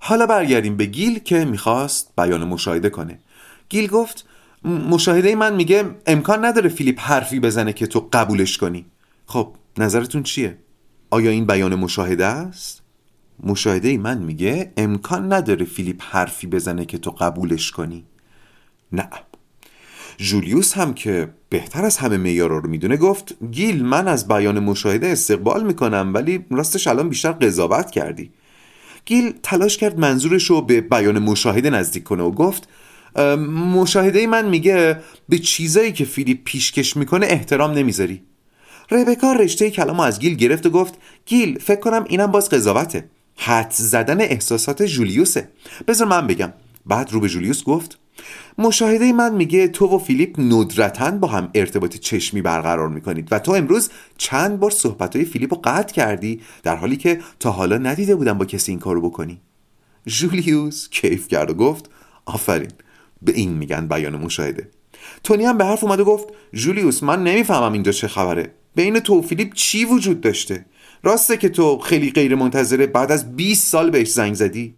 حالا 0.00 0.26
برگردیم 0.26 0.76
به 0.76 0.86
گیل 0.86 1.18
که 1.18 1.44
می‌خواست 1.44 2.12
بیان 2.16 2.44
مشاهده 2.44 2.90
کنه. 2.90 3.18
گیل 3.68 3.86
گفت 3.86 4.26
مشاهده 4.64 5.34
من 5.34 5.54
میگه 5.54 5.84
امکان 6.06 6.44
نداره 6.44 6.68
فیلیپ 6.68 7.00
حرفی 7.00 7.40
بزنه 7.40 7.72
که 7.72 7.86
تو 7.86 8.08
قبولش 8.12 8.58
کنی. 8.58 8.86
خب 9.26 9.54
نظرتون 9.78 10.22
چیه؟ 10.22 10.58
آیا 11.10 11.30
این 11.30 11.46
بیان 11.46 11.74
مشاهده 11.74 12.26
است؟ 12.26 12.82
مشاهده 13.42 13.98
من 13.98 14.18
میگه 14.18 14.72
امکان 14.76 15.32
نداره 15.32 15.64
فیلیپ 15.64 16.02
حرفی 16.02 16.46
بزنه 16.46 16.84
که 16.84 16.98
تو 16.98 17.10
قبولش 17.10 17.70
کنی. 17.70 18.04
نه. 18.92 19.08
جولیوس 20.16 20.76
هم 20.76 20.94
که 20.94 21.28
بهتر 21.56 21.84
از 21.84 21.96
همه 21.96 22.16
میارا 22.16 22.58
رو 22.58 22.68
می‌دونه 22.68 22.96
گفت 22.96 23.34
گیل 23.50 23.84
من 23.84 24.08
از 24.08 24.28
بیان 24.28 24.58
مشاهده 24.58 25.06
استقبال 25.06 25.66
می‌کنم 25.66 26.10
ولی 26.14 26.44
راستش 26.50 26.86
الان 26.86 27.08
بیشتر 27.08 27.32
قضاوت 27.32 27.90
کردی. 27.90 28.30
گیل 29.04 29.34
تلاش 29.42 29.76
کرد 29.76 29.98
منظورش 29.98 30.44
رو 30.44 30.62
به 30.62 30.80
بیان 30.80 31.18
مشاهده 31.18 31.70
نزدیک 31.70 32.04
کنه 32.04 32.22
و 32.22 32.30
گفت 32.30 32.68
مشاهده 33.74 34.26
من 34.26 34.48
میگه 34.48 35.00
به 35.28 35.38
چیزایی 35.38 35.92
که 35.92 36.04
فیلیپ 36.04 36.44
پیشکش 36.44 36.96
می‌کنه 36.96 37.26
احترام 37.26 37.70
نمی‌ذاری. 37.70 38.22
ربکا 38.90 39.32
رشته 39.32 39.70
کلامو 39.70 40.02
از 40.02 40.18
گیل 40.18 40.34
گرفت 40.34 40.66
و 40.66 40.70
گفت 40.70 40.94
گیل 41.26 41.58
فکر 41.58 41.80
کنم 41.80 42.04
اینم 42.08 42.26
باز 42.26 42.48
قضاوته. 42.48 43.04
حد 43.36 43.70
زدن 43.70 44.20
احساسات 44.20 44.82
جولیوسه 44.82 45.48
بذار 45.88 46.08
من 46.08 46.26
بگم. 46.26 46.52
بعد 46.86 47.12
رو 47.12 47.20
به 47.20 47.28
جولیوس 47.28 47.64
گفت 47.64 47.98
مشاهده 48.58 49.12
من 49.12 49.34
میگه 49.34 49.68
تو 49.68 49.86
و 49.86 49.98
فیلیپ 49.98 50.40
ندرتا 50.40 51.10
با 51.10 51.28
هم 51.28 51.50
ارتباط 51.54 51.96
چشمی 51.96 52.42
برقرار 52.42 52.88
می‌کنید 52.88 53.28
و 53.32 53.38
تو 53.38 53.52
امروز 53.52 53.90
چند 54.16 54.60
بار 54.60 54.70
صحبت 54.70 55.16
های 55.16 55.24
فیلیپ 55.24 55.54
رو 55.54 55.60
قطع 55.64 55.94
کردی 55.94 56.40
در 56.62 56.76
حالی 56.76 56.96
که 56.96 57.20
تا 57.40 57.50
حالا 57.50 57.78
ندیده 57.78 58.14
بودم 58.14 58.38
با 58.38 58.44
کسی 58.44 58.72
این 58.72 58.78
کارو 58.78 59.00
بکنی. 59.00 59.40
جولیوس 60.06 60.88
کیف 60.90 61.28
کرد 61.28 61.50
و 61.50 61.54
گفت 61.54 61.90
آفرین 62.26 62.72
به 63.22 63.32
این 63.32 63.52
میگن 63.52 63.88
بیان 63.88 64.16
مشاهده. 64.16 64.68
تونی 65.24 65.44
هم 65.44 65.58
به 65.58 65.64
حرف 65.64 65.84
اومد 65.84 66.00
و 66.00 66.04
گفت 66.04 66.28
جولیوس 66.52 67.02
من 67.02 67.24
نمی‌فهمم 67.24 67.72
اینجا 67.72 67.92
چه 67.92 68.08
خبره. 68.08 68.52
بین 68.74 69.00
تو 69.00 69.18
و 69.18 69.22
فیلیپ 69.22 69.54
چی 69.54 69.84
وجود 69.84 70.20
داشته؟ 70.20 70.66
راسته 71.02 71.36
که 71.36 71.48
تو 71.48 71.78
خیلی 71.78 72.10
غیر 72.10 72.34
منتظره 72.34 72.86
بعد 72.86 73.12
از 73.12 73.36
20 73.36 73.66
سال 73.66 73.90
بهش 73.90 74.08
زنگ 74.08 74.34
زدی؟ 74.34 74.74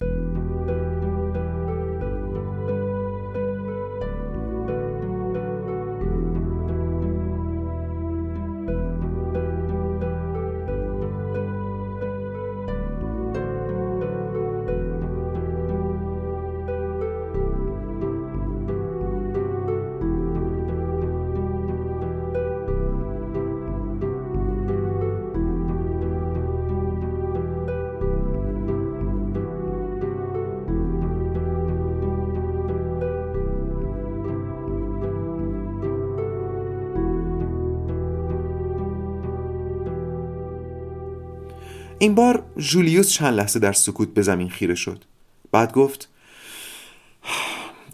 جولیوس 42.58 43.10
چند 43.10 43.34
لحظه 43.34 43.58
در 43.58 43.72
سکوت 43.72 44.14
به 44.14 44.22
زمین 44.22 44.48
خیره 44.48 44.74
شد. 44.74 45.04
بعد 45.52 45.72
گفت 45.72 46.08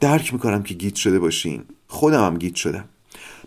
درک 0.01 0.33
می‌کنم 0.33 0.63
که 0.63 0.75
گیت 0.75 0.95
شده 0.95 1.19
باشین. 1.19 1.65
خودم 1.89 2.27
هم 2.27 2.39
گیت 2.39 2.55
شدم. 2.55 2.85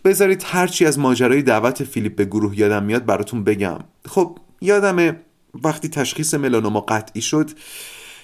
بذارید 0.06 0.44
هرچی 0.46 0.86
از 0.86 1.00
ماجرای 1.00 1.42
دعوت 1.42 1.84
فیلیپ 1.84 2.16
به 2.16 2.26
گروه 2.26 2.60
یادم 2.60 2.84
میاد 2.84 3.06
براتون 3.06 3.44
بگم. 3.44 3.80
خب 4.06 4.38
یادمه 4.62 5.20
وقتی 5.64 5.90
تشخیص 5.90 6.34
ملانوما 6.34 6.82
قطعی 6.82 7.22
شد 7.22 7.50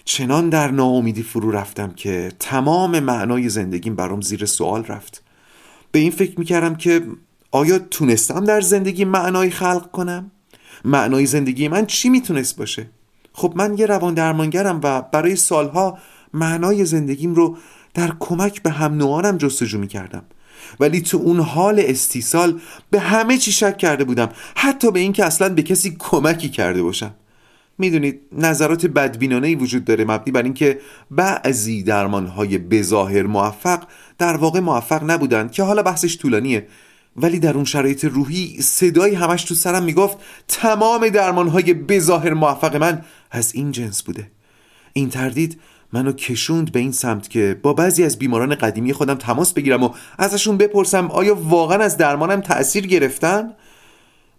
چنان 0.06 0.49
در 0.49 0.71
ناامیدی 0.71 1.23
فرو 1.23 1.51
رفتم 1.51 1.91
که 1.91 2.32
تمام 2.39 2.99
معنای 2.99 3.49
زندگیم 3.49 3.95
برام 3.95 4.21
زیر 4.21 4.45
سوال 4.45 4.86
رفت. 4.86 5.23
به 5.91 5.99
این 5.99 6.12
فکر 6.12 6.39
می‌کردم 6.39 6.75
که 6.75 7.01
آیا 7.51 7.79
تونستم 7.79 8.45
در 8.45 8.62
زندگی 8.62 9.06
معنایی 9.06 9.51
خلق 9.51 9.91
کنم؟ 9.91 10.32
معنای 10.86 11.25
زندگی 11.25 11.67
من 11.67 11.86
چی 11.86 12.09
می‌تونست 12.09 12.57
باشه؟ 12.57 12.89
خب 13.33 13.53
من 13.55 13.77
یه 13.77 13.86
روان 13.86 14.13
درمانگرم 14.13 14.79
و 14.83 15.01
برای 15.01 15.36
سالها 15.36 15.97
معنای 16.33 16.86
زندگیم 16.86 17.36
رو 17.36 17.57
در 17.93 18.12
کمک 18.19 18.62
به 18.62 18.69
هم 18.69 18.93
نوعانم 18.93 19.38
جستجو 19.38 19.79
می‌کردم. 19.79 20.23
ولی 20.79 21.01
تو 21.01 21.17
اون 21.17 21.39
حال 21.39 21.83
استیصال 21.86 22.59
به 22.91 22.99
همه 22.99 23.38
چی 23.38 23.51
شک 23.51 23.77
کرده 23.77 24.03
بودم. 24.03 24.29
حتی 24.55 24.91
به 24.91 24.99
اینکه 24.99 25.25
اصلا 25.25 25.49
به 25.49 25.62
کسی 25.62 25.95
کمکی 25.99 26.49
کرده 26.49 26.83
باشم. 26.83 27.12
می‌دونید 27.77 28.19
نظرات 28.31 28.86
بدبینانه 28.86 29.55
وجود 29.55 29.86
داره 29.86 30.05
مبنی 30.05 30.31
بر 30.31 30.43
اینکه 30.43 30.79
بعضی 31.12 31.83
درمانهای 31.83 32.57
بظاهر 32.57 33.23
موفق 33.23 33.83
در 34.17 34.38
واقع 34.38 34.59
موفق 34.59 35.12
نبودند 35.12 35.51
که 35.51 35.63
حالا 35.63 35.83
بحثش 35.83 36.17
طولانیه. 36.17 36.67
ولی 37.17 37.39
در 37.39 37.54
اون 37.54 37.65
شرایط 37.65 38.06
روحی 38.06 38.62
صدایی 38.62 39.15
همش 39.15 39.43
تو 39.43 39.56
سرم 39.56 39.84
می‌گفت 39.84 40.17
تمام 40.47 41.10
درمانهای 41.10 41.73
بظاهر 41.73 42.34
موفق 42.34 42.76
من 42.76 43.06
از 43.32 43.56
این 43.56 43.71
جنس 43.71 44.04
بوده 44.04 44.32
این 44.93 45.10
تردید 45.10 45.60
منو 45.93 46.12
کشوند 46.12 46.71
به 46.71 46.80
این 46.80 46.91
سمت 46.91 47.30
که 47.30 47.60
با 47.62 47.73
بعضی 47.73 48.04
از 48.04 48.19
بیماران 48.19 48.56
قدیمی 48.56 48.93
خودم 48.93 49.15
تماس 49.15 49.54
بگیرم 49.54 49.84
و 49.84 49.89
ازشون 50.17 50.58
بپرسم 50.58 51.12
آیا 51.12 51.36
واقعا 51.36 51.84
از 51.84 51.97
درمانم 51.97 52.41
تأثیر 52.41 52.88
گرفتن؟ 52.88 53.54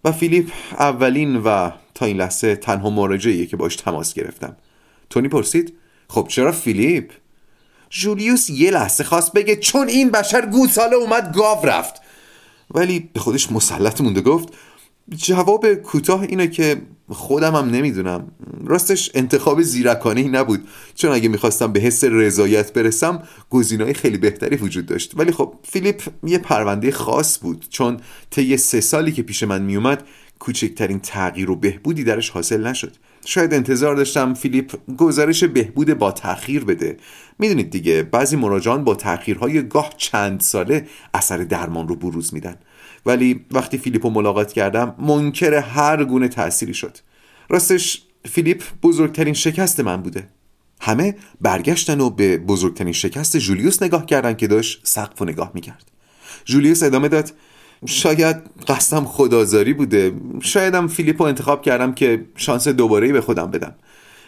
و 0.05 0.11
فیلیپ 0.11 0.51
اولین 0.79 1.35
و 1.35 1.71
تا 1.93 2.05
این 2.05 2.17
لحظه 2.17 2.55
تنها 2.55 2.89
مراجعیه 2.89 3.45
که 3.45 3.57
باش 3.57 3.75
تماس 3.75 4.13
گرفتم 4.13 4.55
تونی 5.09 5.27
پرسید 5.27 5.73
خب 6.07 6.27
چرا 6.29 6.51
فیلیپ؟ 6.51 7.11
جولیوس 7.89 8.49
یه 8.49 8.71
لحظه 8.71 9.03
خواست 9.03 9.33
بگه 9.33 9.55
چون 9.55 9.87
این 9.87 10.09
بشر 10.09 10.45
گوساله 10.45 10.95
اومد 10.95 11.33
گاو 11.35 11.65
رفت 11.65 12.01
ولی 12.75 13.09
به 13.13 13.19
خودش 13.19 13.51
مسلط 13.51 14.01
مونده 14.01 14.21
گفت 14.21 14.49
جواب 15.15 15.73
کوتاه 15.73 16.21
اینه 16.21 16.47
که 16.47 16.81
خودم 17.09 17.55
هم 17.55 17.69
نمی‌دونم. 17.69 18.27
راستش 18.65 19.11
انتخاب 19.13 19.61
زیرکانه 19.61 20.21
ای 20.21 20.27
نبود. 20.27 20.67
چون 20.95 21.11
اگه 21.11 21.29
می‌خواستم 21.29 21.71
به 21.71 21.79
حس 21.79 22.03
رضایت 22.03 22.73
برسم 22.73 23.23
گزینه‌های 23.49 23.93
خیلی 23.93 24.17
بهتری 24.17 24.55
وجود 24.55 24.85
داشت. 24.85 25.11
ولی 25.15 25.31
خب 25.31 25.53
فیلیپ 25.63 26.01
یه 26.23 26.37
پرونده 26.37 26.91
خاص 26.91 27.39
بود. 27.39 27.65
چون 27.69 27.99
طی 28.29 28.57
سه 28.57 28.81
سالی 28.81 29.11
که 29.11 29.23
پیش 29.23 29.43
من 29.43 29.61
میومد 29.61 30.03
کوچکترین 30.39 30.99
تغییر 30.99 31.49
و 31.49 31.55
بهبودی 31.55 32.03
درش 32.03 32.29
حاصل 32.29 32.67
نشد. 32.67 32.95
شاید 33.25 33.53
انتظار 33.53 33.95
داشتم 33.95 34.33
فیلیپ 34.33 34.75
گزارش 34.97 35.43
بهبود 35.43 35.93
با 35.93 36.11
تأخیر 36.11 36.65
بده. 36.65 36.97
می‌دونید 37.39 37.69
دیگه 37.69 38.03
بعضی 38.03 38.35
مراجعان 38.35 38.83
با 38.83 38.95
تأخیرهای 38.95 39.67
گاه 39.67 39.93
چند 39.97 40.39
ساله 40.39 40.87
اثر 41.13 41.37
درمان 41.37 41.87
رو 41.87 41.95
بروز 41.95 42.33
میدن. 42.33 42.55
ولی 43.05 43.45
وقتی 43.51 43.77
فیلیپ 43.77 44.05
رو 44.05 44.11
ملاقات 44.11 44.53
کردم 44.53 44.95
منکر 44.99 45.53
هر 45.53 46.03
گونه 46.03 46.27
تأثیری 46.27 46.73
شد. 46.73 46.97
راستش 47.49 48.01
فیلیپ 48.25 48.63
بزرگترین 48.83 49.33
شکست 49.33 49.79
من 49.79 50.01
بوده. 50.01 50.27
همه 50.81 51.15
برگشتن 51.41 52.01
و 52.01 52.09
به 52.09 52.37
بزرگترین 52.37 52.93
شکست 52.93 53.37
جولیوس 53.37 53.83
نگاه 53.83 54.05
کردن 54.05 54.33
که 54.33 54.47
داشت 54.47 54.81
سقف 54.83 55.21
و 55.21 55.25
نگاه 55.25 55.51
می‌کرد. 55.53 55.91
جولیوس 56.45 56.83
ادامه 56.83 57.07
داد 57.07 57.31
شاید 57.85 58.35
قصدم 58.67 59.05
خودآزاری 59.05 59.73
بوده. 59.73 60.13
شایدم 60.41 60.87
فیلیپ 60.87 61.21
رو 61.21 61.27
انتخاب 61.27 61.61
کردم 61.61 61.93
که 61.93 62.25
شانس 62.35 62.67
دوباره 62.67 63.13
به 63.13 63.21
خودم 63.21 63.51
بدم. 63.51 63.75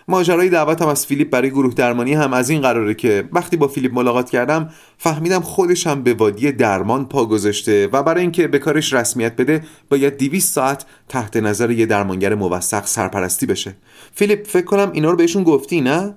ماجرای 0.09 0.49
دعوتم 0.49 0.87
از 0.87 1.05
فیلیپ 1.05 1.29
برای 1.29 1.49
گروه 1.49 1.73
درمانی 1.73 2.13
هم 2.13 2.33
از 2.33 2.49
این 2.49 2.61
قراره 2.61 2.93
که 2.93 3.29
وقتی 3.31 3.57
با 3.57 3.67
فیلیپ 3.67 3.93
ملاقات 3.93 4.29
کردم 4.29 4.69
فهمیدم 4.97 5.39
خودش 5.39 5.87
هم 5.87 6.03
به 6.03 6.13
وادی 6.13 6.51
درمان 6.51 7.05
پا 7.05 7.25
گذاشته 7.25 7.87
و 7.87 8.03
برای 8.03 8.21
اینکه 8.21 8.47
به 8.47 8.59
کارش 8.59 8.93
رسمیت 8.93 9.35
بده 9.35 9.63
باید 9.89 10.17
200 10.17 10.53
ساعت 10.53 10.85
تحت 11.09 11.37
نظر 11.37 11.71
یه 11.71 11.85
درمانگر 11.85 12.35
موثق 12.35 12.85
سرپرستی 12.85 13.45
بشه. 13.45 13.75
فیلیپ 14.13 14.47
فکر 14.47 14.65
کنم 14.65 14.91
اینا 14.93 15.11
رو 15.11 15.17
بهشون 15.17 15.43
گفتی 15.43 15.81
نه؟ 15.81 16.15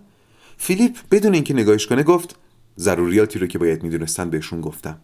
فیلیپ 0.56 0.96
بدون 1.10 1.34
اینکه 1.34 1.54
نگاهش 1.54 1.86
کنه 1.86 2.02
گفت 2.02 2.36
ضروریاتی 2.78 3.38
رو 3.38 3.46
که 3.46 3.58
باید 3.58 3.82
می‌دونستن 3.82 4.30
بهشون 4.30 4.60
گفتم. 4.60 4.98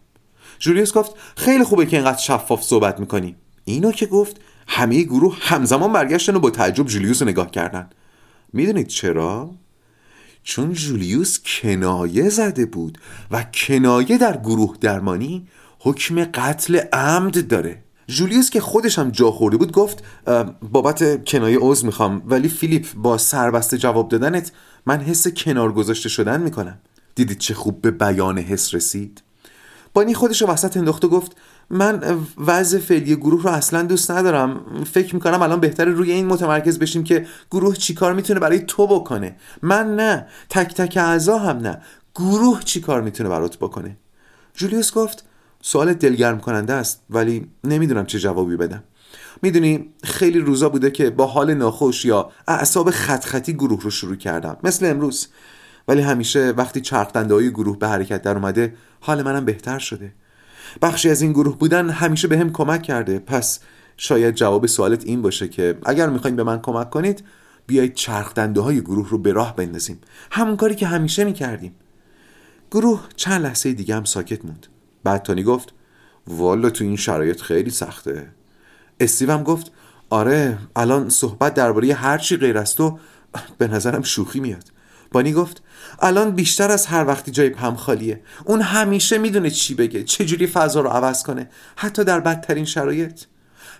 جولیوس 0.59 0.93
گفت 0.93 1.11
خیلی 1.35 1.63
خوبه 1.63 1.85
که 1.85 1.97
اینقدر 1.97 2.17
شفاف 2.17 2.63
صحبت 2.63 2.99
می‌کنی. 2.99 3.35
اینو 3.65 3.91
که 3.91 4.05
گفت 4.05 4.41
همه 4.67 5.01
گروه 5.01 5.37
همزمان 5.41 5.93
برگشتن 5.93 6.35
و 6.35 6.39
با 6.39 6.49
تعجب 6.49 6.85
جولیوس 6.85 7.21
رو 7.21 7.27
نگاه 7.27 7.51
کردن. 7.51 7.89
می‌دونید 8.53 8.87
چرا؟ 8.87 9.51
چون 10.43 10.73
جولیوس 10.73 11.39
کنایه 11.45 12.29
زده 12.29 12.65
بود 12.65 12.97
و 13.31 13.43
کنایه 13.43 14.17
در 14.17 14.37
گروه 14.37 14.77
درمانی 14.81 15.47
حکم 15.79 16.23
قتل 16.23 16.75
عمد 16.93 17.47
داره. 17.47 17.83
جولیوس 18.07 18.49
که 18.49 18.61
خودش 18.61 18.99
هم 18.99 19.09
جا 19.09 19.31
خورده 19.31 19.57
بود 19.57 19.71
گفت 19.71 20.03
بابت 20.71 21.25
کنایه 21.25 21.59
عوض 21.59 21.85
می‌خوام 21.85 22.23
ولی 22.25 22.49
فیلیپ 22.49 22.93
با 22.95 23.17
سربسته 23.17 23.77
جواب 23.77 24.09
دادنت 24.09 24.51
من 24.85 25.01
حس 25.01 25.27
کنار 25.27 25.71
گذاشته 25.73 26.09
شدن 26.09 26.41
می‌کنم. 26.41 26.79
دیدید 27.15 27.37
چه 27.37 27.53
خوب 27.53 27.81
به 27.81 27.91
بیان 27.91 28.37
حس 28.37 28.73
رسید؟ 28.73 29.21
بانی 29.93 30.13
خودش 30.13 30.41
رو 30.41 30.47
وسط 30.47 30.77
انداخت 30.77 31.05
و 31.05 31.09
گفت 31.09 31.37
من 31.69 32.19
وضع 32.37 32.79
فعلی 32.79 33.15
گروه 33.15 33.43
رو 33.43 33.49
اصلا 33.49 33.83
دوست 33.83 34.11
ندارم. 34.11 34.61
فکر 34.91 35.15
می‌کنم 35.15 35.41
الان 35.41 35.59
بهتره 35.59 35.91
روی 35.91 36.11
این 36.11 36.25
متمرکز 36.25 36.79
بشیم 36.79 37.03
که 37.03 37.27
گروه 37.51 37.75
چیکار 37.75 38.13
می‌تونه 38.13 38.39
برای 38.39 38.59
تو 38.59 38.87
بکنه. 38.87 39.35
من 39.61 39.95
نه 39.95 40.27
تک 40.49 40.73
تک 40.73 40.97
اعضا 40.97 41.37
هم 41.37 41.57
نه. 41.57 41.81
گروه 42.15 42.63
چیکار 42.63 43.01
می‌تونه 43.01 43.29
برات 43.29 43.57
بکنه؟ 43.57 43.97
جولیوس 44.53 44.93
گفت 44.93 45.25
سوال 45.61 45.93
دلگرم 45.93 46.39
کننده 46.39 46.73
است 46.73 47.01
ولی 47.09 47.47
نمی‌دونم 47.63 48.05
چه 48.05 48.19
جوابی 48.19 48.57
بدم. 48.57 48.83
می‌دونی 49.41 49.93
خیلی 50.03 50.39
روزا 50.39 50.69
بوده 50.69 50.91
که 50.91 51.09
با 51.09 51.25
حال 51.25 51.53
ناخوش 51.53 52.05
یا 52.05 52.31
اعصاب 52.47 52.91
خط 52.91 53.25
خطی 53.25 53.53
گروه 53.53 53.81
رو 53.81 53.89
شروع 53.89 54.15
کردم. 54.15 54.57
مثل 54.63 54.85
امروز. 54.85 55.27
ولی 55.87 56.01
همیشه 56.01 56.53
وقتی 56.57 56.81
چرخدنده 56.81 57.33
های 57.33 57.49
گروه 57.49 57.79
به 57.79 57.87
حرکت 57.87 58.21
در 58.21 58.35
اومده 58.35 58.75
حال 58.99 59.23
منم 59.23 59.45
بهتر 59.45 59.79
شده. 59.79 60.13
بخشی 60.81 61.09
از 61.09 61.21
این 61.21 61.31
گروه 61.31 61.57
بودن 61.57 61.89
همیشه 61.89 62.27
به 62.27 62.37
هم 62.37 62.51
کمک 62.51 62.83
کرده. 62.83 63.19
پس 63.19 63.59
شاید 63.97 64.35
جواب 64.35 64.65
سوالت 64.65 65.05
این 65.05 65.21
باشه 65.21 65.47
که 65.47 65.77
اگر 65.85 66.09
می‌خواین 66.09 66.35
به 66.35 66.43
من 66.43 66.61
کمک 66.61 66.89
کنید 66.89 67.23
بیایید 67.67 67.93
چرخدنده 67.93 68.61
های 68.61 68.81
گروه 68.81 69.09
رو 69.09 69.17
به 69.17 69.31
راه 69.31 69.55
بندازیم. 69.55 69.99
همون 70.31 70.57
کاری 70.57 70.75
که 70.75 70.87
همیشه 70.87 71.23
می‌کردیم. 71.23 71.75
گروه 72.71 73.01
چند 73.15 73.41
لحظه 73.41 73.73
دیگه 73.73 73.95
هم 73.95 74.03
ساکت 74.03 74.45
موند. 74.45 74.67
بعد 75.03 75.23
تونی 75.23 75.43
گفت 75.43 75.73
والا 76.27 76.69
تو 76.69 76.83
این 76.83 76.95
شرایط 76.95 77.41
خیلی 77.41 77.69
سخته. 77.69 78.27
استیو 78.99 79.31
هم 79.31 79.43
گفت 79.43 79.71
آره 80.09 80.57
الان 80.75 81.09
صحبت 81.09 81.53
درباره 81.53 81.93
هر 81.93 82.17
چی 82.17 82.37
غیر 82.37 82.57
از 82.57 82.75
تو 82.75 82.99
به 83.57 83.67
نظرم 83.67 84.01
شوخی 84.01 84.39
میاد. 84.39 84.71
بانی 85.11 85.33
گفت 85.33 85.63
الان 85.99 86.31
بیشتر 86.31 86.71
از 86.71 86.85
هر 86.85 87.05
وقتی 87.05 87.31
جای 87.31 87.49
پم 87.49 87.75
خالیه. 87.75 88.21
اون 88.45 88.61
همیشه 88.61 89.17
می‌دونه 89.17 89.49
چی 89.49 89.73
بگه 89.73 90.03
چجوری 90.03 90.47
فضا 90.47 90.81
رو 90.81 90.89
عوض 90.89 91.23
کنه. 91.23 91.49
حتی 91.75 92.03
در 92.03 92.19
بدترین 92.19 92.65
شرایط. 92.65 93.21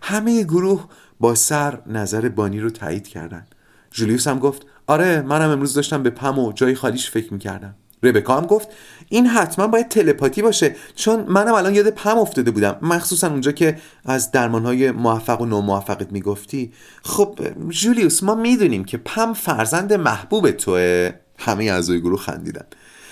همه 0.02 0.44
گروه 0.44 0.86
با 1.20 1.36
سر 1.36 1.80
نظر 1.88 2.30
بانی 2.30 2.60
رو 2.60 2.70
تایید 2.70 3.08
کردن. 3.08 3.46
جولیوس 3.92 4.28
هم 4.28 4.40
گفت 4.40 4.62
آره 4.88 5.22
منم 5.22 5.50
امروز 5.50 5.74
داشتم 5.74 6.04
به 6.04 6.10
پم 6.10 6.40
و 6.40 6.54
جای 6.54 6.76
خالیش 6.76 7.12
فکر 7.12 7.34
می‌کردم. 7.34 7.76
ربکا 8.04 8.38
هم 8.38 8.46
گفت 8.46 8.68
این 9.10 9.28
حتما 9.28 9.68
باید 9.68 9.90
تلپاتی 9.90 10.42
باشه 10.42 10.76
چون 10.96 11.26
منم 11.28 11.54
الان 11.54 11.76
یاد 11.76 11.90
پم 11.90 12.18
افتاده 12.18 12.52
بودم. 12.52 12.78
مخصوصا 12.82 13.30
اونجا 13.30 13.52
که 13.52 13.78
از 14.06 14.32
درمانهای 14.32 14.92
موفق 14.92 15.42
و 15.42 15.46
ناموفقت 15.46 16.12
می‌گفتی. 16.12 16.74
خب 17.04 17.40
جولیوس 17.70 18.24
ما 18.24 18.36
می‌دونیم 18.36 18.86
که 18.86 18.98
پم 18.98 19.34
فرزند 19.34 19.94
محبوب 19.94 20.52
توه. 20.52 21.12
همه 21.38 21.64
اعضای 21.64 22.02
گروه 22.02 22.20
خندیدن. 22.20 22.66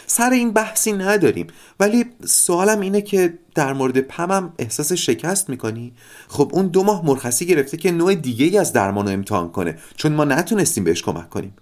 سر 0.07 0.29
این 0.29 0.51
بحثی 0.51 0.93
نداریم. 0.93 1.47
ولی 1.79 2.05
سوالم 2.25 2.79
اینه 2.79 3.01
که 3.01 3.39
در 3.55 3.73
مورد 3.73 3.99
پمم 3.99 4.53
احساس 4.59 4.93
شکست 4.93 5.49
می‌کنی؟ 5.49 5.93
خب 6.27 6.51
اون 6.53 6.67
دو 6.67 6.83
ماه 6.83 7.05
مرخصی 7.05 7.45
گرفته 7.45 7.77
که 7.77 7.91
نوع 7.91 8.15
دیگه 8.15 8.59
از 8.59 8.73
درمان 8.73 9.05
رو 9.05 9.13
امتحان 9.13 9.51
کنه. 9.51 9.77
چون 9.95 10.13
ما 10.13 10.25
نتونستیم 10.25 10.83
بهش 10.83 11.03
کمک 11.03 11.29
کنیم. 11.29 11.53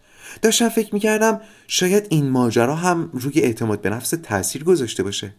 داشتم 0.42 0.70
فکر 0.70 0.94
می‌کردم 0.94 1.42
شاید 1.68 2.08
این 2.10 2.30
ماجرا 2.30 2.76
هم 2.76 3.10
روی 3.14 3.40
اعتماد 3.40 3.82
به 3.82 3.90
نفس 3.90 4.10
تاثیر 4.10 4.64
گذاشته 4.64 5.04
باشه. 5.04 5.34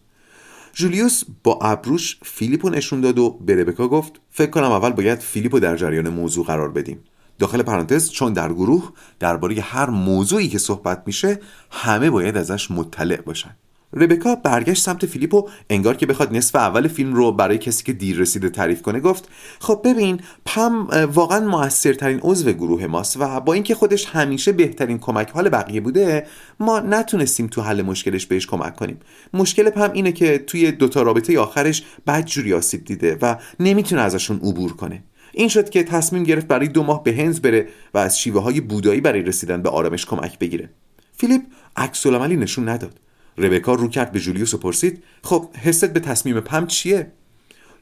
جولیوس 0.73 1.23
با 1.45 1.59
ابروش 1.63 2.19
فیلیپو 2.23 2.71
نشون 2.71 3.01
داد 3.01 3.19
و 3.19 3.31
به 3.31 3.65
گفت 3.65 4.13
فکر 4.31 4.51
کنم 4.51 4.71
اول 4.71 4.91
باید 4.91 5.19
فیلیپو 5.19 5.61
در 5.61 5.77
جریان 5.77 6.09
موضوع 6.09 6.47
قرار 6.47 6.71
بدیم. 6.71 6.99
داخل 7.39 7.63
پرانتز 7.63 8.11
چون 8.11 8.33
در 8.33 8.53
گروه 8.53 8.93
درباره 9.21 9.61
هر 9.61 9.91
موضوعی 9.91 10.49
که 10.49 10.59
صحبت 10.59 11.03
میشه 11.07 11.41
همه 11.71 12.11
باید 12.11 12.37
ازش 12.37 12.71
مطلع 12.71 13.21
باشن. 13.21 13.57
ربکا 13.97 14.35
برگشت 14.35 14.83
سمت 14.83 15.07
فیلیپ 15.07 15.35
و 15.35 15.49
انگار 15.71 15.97
که 15.97 16.07
بخواد 16.07 16.37
نصف 16.37 16.57
اول 16.57 16.89
فیلم 16.89 17.15
رو 17.15 17.33
برای 17.33 17.59
کسی 17.59 17.85
که 17.85 17.93
دیر 17.93 18.17
رسیده 18.17 18.51
تعریف 18.51 18.83
کنه 18.83 19.01
گفت 19.01 19.29
خب 19.61 19.81
ببین 19.85 20.21
پم 20.45 20.89
واقعا 21.13 21.41
موثرترین 21.41 22.21
عضو 22.23 22.53
گروه 22.53 22.87
ماست 22.87 23.17
و 23.21 23.41
با 23.41 23.53
اینکه 23.53 23.75
خودش 23.75 24.07
همیشه 24.07 24.53
بهترین 24.53 24.99
کمک 24.99 25.31
حال 25.31 25.49
بقیه 25.49 25.81
بوده 25.81 26.27
ما 26.61 26.81
نتونستیم 26.81 27.47
تو 27.47 27.63
حل 27.63 27.83
مشکلش 27.83 28.27
بهش 28.27 28.47
کمک 28.47 28.77
کنیم. 28.77 29.01
مشکل 29.35 29.71
پم 29.71 29.93
اینه 29.93 30.13
که 30.13 30.39
توی 30.39 30.73
دوتا 30.73 31.03
رابطه 31.03 31.39
آخرش 31.39 31.85
بدجوری 32.07 32.55
آسیب 32.55 32.85
دیده 32.85 33.19
و 33.23 33.37
نمی‌تونه 33.61 34.03
ازشون 34.03 34.37
عبور 34.37 34.73
کنه. 34.73 35.03
این 35.35 35.49
شد 35.49 35.71
که 35.71 35.83
تصمیم 35.83 36.23
گرفت 36.23 36.47
برای 36.47 36.69
دو 36.69 36.83
ماه 36.83 37.03
به 37.03 37.13
هنز 37.13 37.41
بره 37.41 37.69
و 37.95 37.99
از 37.99 38.19
شیوه 38.19 38.43
های 38.43 38.61
بودایی 38.61 39.01
برای 39.01 39.23
رسیدن 39.23 39.63
به 39.63 39.69
آرامش 39.69 40.07
کمک 40.07 40.39
بگیره. 40.39 40.71
فیلیپ 41.17 41.43
عکس 41.77 42.07
نشون 42.07 42.69
نداد. 42.69 43.01
ربکا 43.39 43.75
رو 43.75 43.89
کرد 43.89 44.13
به 44.13 44.21
جولیوس 44.21 44.55
و 44.55 44.59
پرسید 44.59 45.03
خب 45.23 45.49
حست 45.57 45.93
به 45.93 46.01
تصمیم 46.01 46.41
پم 46.41 46.67
چیه؟ 46.67 47.13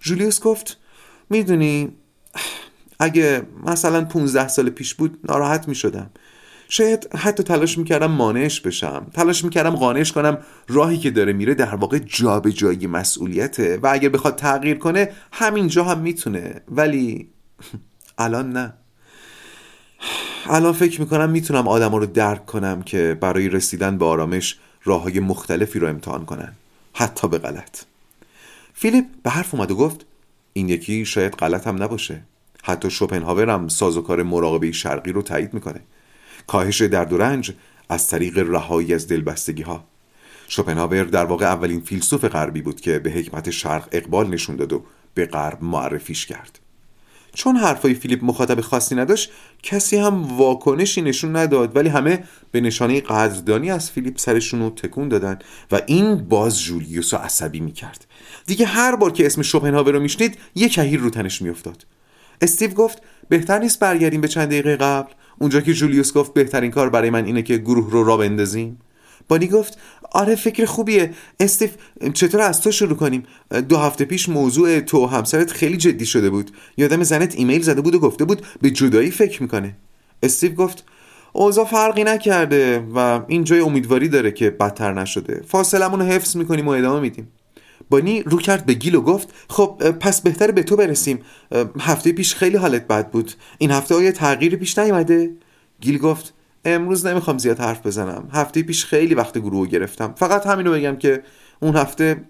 جولیوس 0.00 0.40
گفت 0.40 0.78
می‌دونی 1.30 1.92
اگه 3.00 3.42
مثلا 3.66 4.04
15 4.04 4.48
سال 4.48 4.70
پیش 4.70 4.94
بود 4.94 5.18
ناراحت 5.24 5.68
می 5.68 5.74
شدم 5.74 6.10
شاید 6.68 7.08
حتی 7.16 7.42
تلاش 7.42 7.78
می‌کردم 7.78 8.10
مانعش 8.10 8.60
بشم. 8.60 9.06
تلاش 9.14 9.44
می‌کردم 9.44 9.76
قانعش 9.76 10.12
کنم 10.12 10.38
راهی 10.68 10.98
که 10.98 11.10
داره 11.10 11.32
میره 11.32 11.54
در 11.54 11.74
واقع 11.74 11.98
جابجایی 11.98 12.86
مسئولیته 12.86 13.78
و 13.82 13.86
اگر 13.92 14.08
بخواد 14.08 14.36
تغییر 14.36 14.78
کنه 14.78 15.08
همینجا 15.32 15.84
هم 15.84 15.98
می‌تونه. 15.98 16.60
ولی 16.68 17.31
الان 18.18 18.52
نه. 18.52 18.72
الان 20.46 20.72
فکر 20.72 21.00
می‌کنم 21.00 21.30
می‌تونم 21.30 21.68
آدم 21.68 21.94
رو 21.94 22.06
درک 22.06 22.46
کنم 22.46 22.82
که 22.82 23.18
برای 23.20 23.48
رسیدن 23.48 23.98
به 23.98 24.04
آرامش 24.04 24.58
راه 24.84 25.02
های 25.02 25.20
مختلفی 25.20 25.78
رو 25.78 25.88
امتحان 25.88 26.24
کنن. 26.24 26.52
حتی 26.94 27.28
به 27.28 27.38
غلط. 27.38 27.78
فیلیپ 28.74 29.04
به 29.22 29.30
حرف 29.30 29.54
اومد 29.54 29.70
و 29.70 29.76
گفت 29.76 30.06
این 30.52 30.68
یکی 30.68 31.04
شاید 31.04 31.32
غلط 31.32 31.66
هم 31.66 31.82
نباشه. 31.82 32.22
حتی 32.62 32.90
شوپنهاور 32.90 33.50
هم 33.50 33.68
سازوکار 33.68 34.22
مراقبه 34.22 34.72
شرقی 34.72 35.12
رو 35.12 35.22
تایید 35.22 35.54
می‌کنه. 35.54 35.80
کاهش 36.46 36.82
درد 36.82 37.12
و 37.12 37.18
رنج 37.18 37.52
از 37.88 38.08
طریق 38.08 38.38
رهایی 38.38 38.94
از 38.94 39.08
دلبستگی 39.08 39.62
ها 39.62 39.84
شوپنهاور 40.48 41.04
در 41.04 41.24
واقع 41.24 41.46
اولین 41.46 41.80
فیلسوف 41.80 42.24
غربی 42.24 42.62
بود 42.62 42.80
که 42.80 42.98
به 42.98 43.10
حکمت 43.10 43.50
شرق 43.50 43.88
اقبال 43.92 44.28
نشون 44.28 44.56
داد 44.56 44.72
و 44.72 44.84
به 45.14 45.26
غرب 45.26 45.64
معرفیش 45.64 46.26
کرد. 46.26 46.58
چون 47.34 47.56
حرفای 47.56 47.94
فیلیپ 47.94 48.24
مخاطب 48.24 48.60
خاصی 48.60 48.94
نداشت 48.94 49.30
کسی 49.62 49.96
هم 49.96 50.36
واکنشی 50.38 51.02
نشون 51.02 51.36
نداد 51.36 51.76
ولی 51.76 51.88
همه 51.88 52.24
به 52.50 52.60
نشانه 52.60 53.00
قدردانی 53.00 53.70
از 53.70 53.90
فیلیپ 53.90 54.18
سرشون 54.18 54.60
رو 54.60 54.70
تکون 54.70 55.08
دادن 55.08 55.38
و 55.72 55.80
این 55.86 56.14
باز 56.14 56.62
جولیوس 56.62 57.14
رو 57.14 57.20
عصبی 57.20 57.60
می‌کرد. 57.60 58.06
دیگه 58.46 58.66
هر 58.66 58.96
بار 58.96 59.12
که 59.12 59.26
اسم 59.26 59.42
شوپنهاور 59.42 59.92
رو 59.92 60.00
میشنید 60.00 60.38
یه 60.54 60.68
کهیر 60.68 61.00
رو 61.00 61.10
تنش 61.10 61.42
میافتاد. 61.42 61.86
استیو 62.40 62.70
گفت 62.70 63.02
بهتر 63.28 63.58
نیست 63.58 63.78
برگردیم 63.78 64.20
به 64.20 64.28
چند 64.28 64.48
دقیقه 64.48 64.76
قبل؟ 64.76 65.12
اونجا 65.38 65.60
که 65.60 65.74
جولیوس 65.74 66.12
گفت 66.12 66.34
بهترین 66.34 66.70
کار 66.70 66.90
برای 66.90 67.10
من 67.10 67.24
اینه 67.24 67.42
که 67.42 67.56
گروه 67.56 67.90
رو 67.90 68.04
را 68.04 68.16
بندازیم. 68.16 68.78
بانی 69.32 69.46
گفت 69.46 69.78
آره 70.10 70.34
فکر 70.34 70.64
خوبیه. 70.64 71.10
استیف 71.40 71.70
چطور 72.14 72.40
از 72.40 72.60
تو 72.60 72.70
شروع 72.70 72.96
کنیم؟ 72.96 73.22
دو 73.68 73.76
هفته 73.76 74.04
پیش 74.04 74.28
موضوع 74.28 74.80
تو 74.80 75.04
و 75.04 75.06
همسرت 75.06 75.52
خیلی 75.52 75.76
جدی 75.76 76.06
شده 76.06 76.30
بود. 76.30 76.50
یادم 76.76 77.02
زنت 77.02 77.34
ایمیل 77.36 77.62
زده 77.62 77.80
بود 77.80 77.94
و 77.94 77.98
گفته 77.98 78.24
بود 78.24 78.42
به 78.62 78.70
جدایی 78.70 79.10
فکر 79.10 79.42
می‌کنه. 79.42 79.76
استیو 80.22 80.54
گفت 80.54 80.84
اوضاع 81.32 81.64
فرقی 81.64 82.04
نکرده 82.04 82.78
و 82.94 83.20
این 83.28 83.44
جای 83.44 83.60
امیدواری 83.60 84.08
داره 84.08 84.32
که 84.32 84.50
بدتر 84.50 84.92
نشده. 84.92 85.42
فاصلمون 85.46 86.00
رو 86.00 86.06
حفظ 86.06 86.36
می‌کنیم 86.36 86.68
و 86.68 86.70
ادامه 86.70 87.00
میدیم. 87.00 87.28
بانی 87.90 88.22
رو 88.22 88.38
کرد 88.38 88.66
به 88.66 88.74
گیل 88.74 88.94
و 88.94 89.00
گفت 89.00 89.28
خب 89.48 89.90
پس 90.00 90.20
بهتر 90.20 90.50
به 90.50 90.62
تو 90.62 90.76
برسیم. 90.76 91.18
هفته 91.80 92.12
پیش 92.12 92.34
خیلی 92.34 92.56
حالت 92.56 92.86
بد 92.86 93.10
بود. 93.10 93.32
این 93.58 93.70
هفته 93.70 93.94
آیا 93.94 94.12
تغییری 94.12 94.56
پیش 94.56 94.78
نیومده 94.78 95.30
گیل 95.80 95.98
گفت 95.98 96.34
امروز 96.64 97.06
نمی‌خوام 97.06 97.38
زیاد 97.38 97.58
حرف 97.58 97.86
بزنم. 97.86 98.28
هفته 98.32 98.62
پیش 98.62 98.84
خیلی 98.84 99.14
وقت 99.14 99.38
گروه 99.38 99.68
گرفتم. 99.68 100.14
فقط 100.16 100.46
همینو 100.46 100.72
بگم 100.72 100.96
که 100.96 101.22
اون 101.60 101.76
هفته 101.76 102.24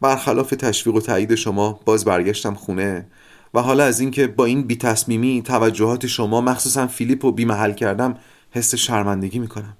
برخلاف 0.00 0.50
تشویق 0.50 0.96
و 0.96 1.00
تایید 1.00 1.34
شما 1.34 1.80
باز 1.84 2.04
برگشتم 2.04 2.54
خونه 2.54 3.06
و 3.54 3.60
حالا 3.60 3.84
از 3.84 4.00
اینکه 4.00 4.26
با 4.26 4.44
این 4.44 4.62
بی 4.62 4.76
تصمیمی 4.76 5.42
توجهات 5.42 6.06
شما 6.06 6.40
مخصوصا 6.40 6.86
فیلیپ 6.86 7.24
رو 7.24 7.32
بیمحل 7.32 7.72
کردم 7.72 8.18
حس 8.50 8.74
شرمندگی 8.74 9.38
می‌کنم. 9.38 9.76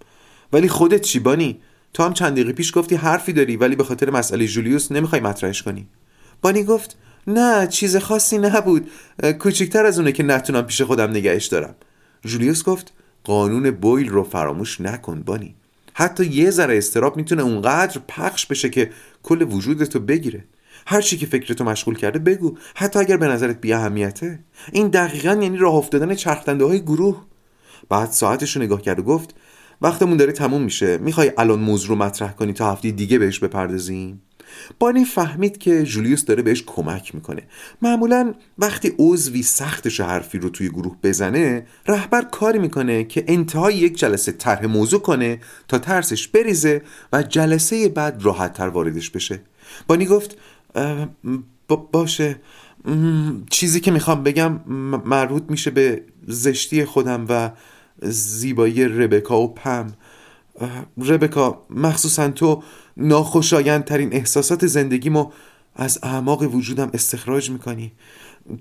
ولی 0.53 0.69
خودت 0.69 1.01
چی 1.01 1.19
بانی؟ 1.19 1.61
تو 1.95 2.03
هم 2.03 2.13
چند 2.13 2.33
دقیقه 2.33 2.53
پیش 2.53 2.77
گفتی 2.77 2.95
حرفی 2.95 3.33
داری 3.33 3.57
ولی 3.57 3.77
به 3.77 3.85
خاطر 3.85 4.11
مسئله 4.11 4.47
جولیوس 4.47 4.93
نمی‌خوای 4.93 5.21
مطرحش 5.21 5.63
کنی. 5.63 5.89
بانی 6.43 6.65
گفت 6.65 6.97
نه 7.27 7.67
چیز 7.67 7.97
خاصی 7.97 8.39
نبود. 8.39 8.91
کوچکتر 9.39 9.87
از 9.87 9.99
اونه 9.99 10.13
که 10.13 10.23
نتونم 10.23 10.63
پیش 10.63 10.83
خودم 10.83 11.11
نگهش 11.11 11.47
دارم. 11.47 11.75
جولیوس 12.25 12.65
گفت 12.65 12.93
قانون 13.27 13.71
بویل 13.71 14.09
رو 14.09 14.23
فراموش 14.23 14.81
نکن 14.81 15.23
بانی. 15.23 15.55
حتی 15.95 16.25
یه 16.27 16.51
ذره 16.51 16.79
استراب 16.79 17.17
می‌تونه 17.17 17.43
اونقدر 17.43 18.01
پخش 18.09 18.47
بشه 18.47 18.69
که 18.69 18.91
کل 19.23 19.43
وجودتو 19.43 20.01
بگیره. 20.01 20.45
هر 20.87 21.01
چی 21.01 21.17
که 21.17 21.27
فکرتو 21.27 21.65
مشغول 21.65 21.97
کرده 21.97 22.19
بگو. 22.19 22.57
حتی 22.75 22.99
اگر 22.99 23.17
به 23.17 23.27
نظرت 23.27 23.61
بی 23.61 23.73
اهمیته 23.73 24.39
این 24.73 24.89
دقیقا 24.89 25.39
یعنی 25.43 25.57
راه 25.57 25.75
افتادن 25.75 26.15
چرخدنده 26.15 26.65
های 26.65 26.81
گروه. 26.81 27.25
بعد 27.89 28.11
ساعتش 28.11 28.57
رو 28.57 28.63
نگاه 28.63 28.83
کرد 28.83 28.99
و 28.99 29.03
گفت 29.03 29.35
وقتمون 29.83 30.17
داره 30.17 30.33
تموم 30.33 30.63
میشه. 30.63 30.99
می‌خوای 30.99 31.33
الان 31.39 31.59
موضوع 31.59 31.89
رو 31.89 31.97
مطرح 32.05 32.33
کنی 32.33 32.53
تا 32.53 32.73
هفته 32.73 32.91
دیگه 32.91 33.19
بهش 33.19 33.39
بپردازیم؟ 33.39 34.23
بانی 34.79 35.05
فهمید 35.05 35.59
که 35.59 35.83
جولیوس 35.83 36.25
داره 36.25 36.43
بهش 36.43 36.63
کمک 36.67 37.15
می‌کنه. 37.15 37.43
معمولا 37.83 38.35
وقتی 38.59 38.93
عضوی 38.99 39.43
سختش 39.43 40.01
حرفی 40.01 40.39
رو 40.39 40.49
توی 40.49 40.69
گروه 40.69 40.97
بزنه 41.03 41.67
رهبر 41.87 42.23
کاری 42.23 42.59
می‌کنه 42.59 43.05
که 43.05 43.25
انتهای 43.29 43.75
یک 43.75 43.99
جلسه 43.99 44.33
طرح 44.33 44.67
موضوع 44.67 45.01
کنه 45.01 45.41
تا 45.69 45.79
ترسش 45.79 46.29
بریزه 46.29 46.83
و 47.13 47.23
جلسه 47.23 47.89
بعد 47.89 48.23
راحت 48.23 48.61
واردش 48.61 49.11
بشه. 49.11 49.41
بانی 49.87 50.07
گفت 50.07 50.37
باشه. 51.93 52.37
چیزی 53.51 53.81
که 53.81 53.91
می‌خوام 53.91 54.23
بگم 54.23 54.61
مربوط 55.05 55.43
میشه 55.49 55.71
به 55.71 56.03
زشتی 56.27 56.85
خودم 56.85 57.27
و 57.29 57.51
زیبایی 58.03 58.85
ربکا 58.85 59.41
و 59.41 59.55
پم. 59.55 59.93
ربکا 60.99 61.67
مخصوصا 61.71 62.29
تو 62.29 62.63
ناخوشایندترین 62.97 64.13
احساسات 64.13 64.67
زندگیمو 64.67 65.31
از 65.75 65.99
اعماق 66.03 66.55
وجودم 66.55 66.91
استخراج 66.95 67.51
می‌کنی. 67.51 67.93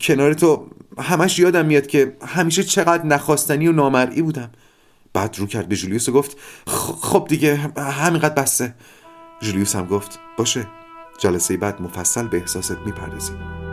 کنار 0.02 0.34
تو 0.34 0.68
همش 0.98 1.40
یادم 1.40 1.66
میاد 1.66 1.88
که 1.88 2.18
همیشه 2.26 2.64
چقدر 2.64 3.06
نخواستنی 3.06 3.68
و 3.68 3.72
نامرئی 3.72 4.22
بودم. 4.22 4.50
بعد 5.14 5.36
رو 5.40 5.46
کرد 5.46 5.70
به 5.70 5.76
جولیوس 5.76 6.10
و 6.10 6.12
گفت 6.12 6.38
خب 7.02 7.26
دیگه 7.30 7.56
همینقدر 7.78 8.34
بسته. 8.34 8.76
جولیوس 9.42 9.76
هم 9.76 9.86
گفت 9.86 10.20
باشه 10.38 10.68
جلسه 11.20 11.58
بعد 11.58 11.82
مفصل 11.82 12.28
به 12.28 12.38
احساست 12.38 12.78
می‌پردازیم. 12.86 13.65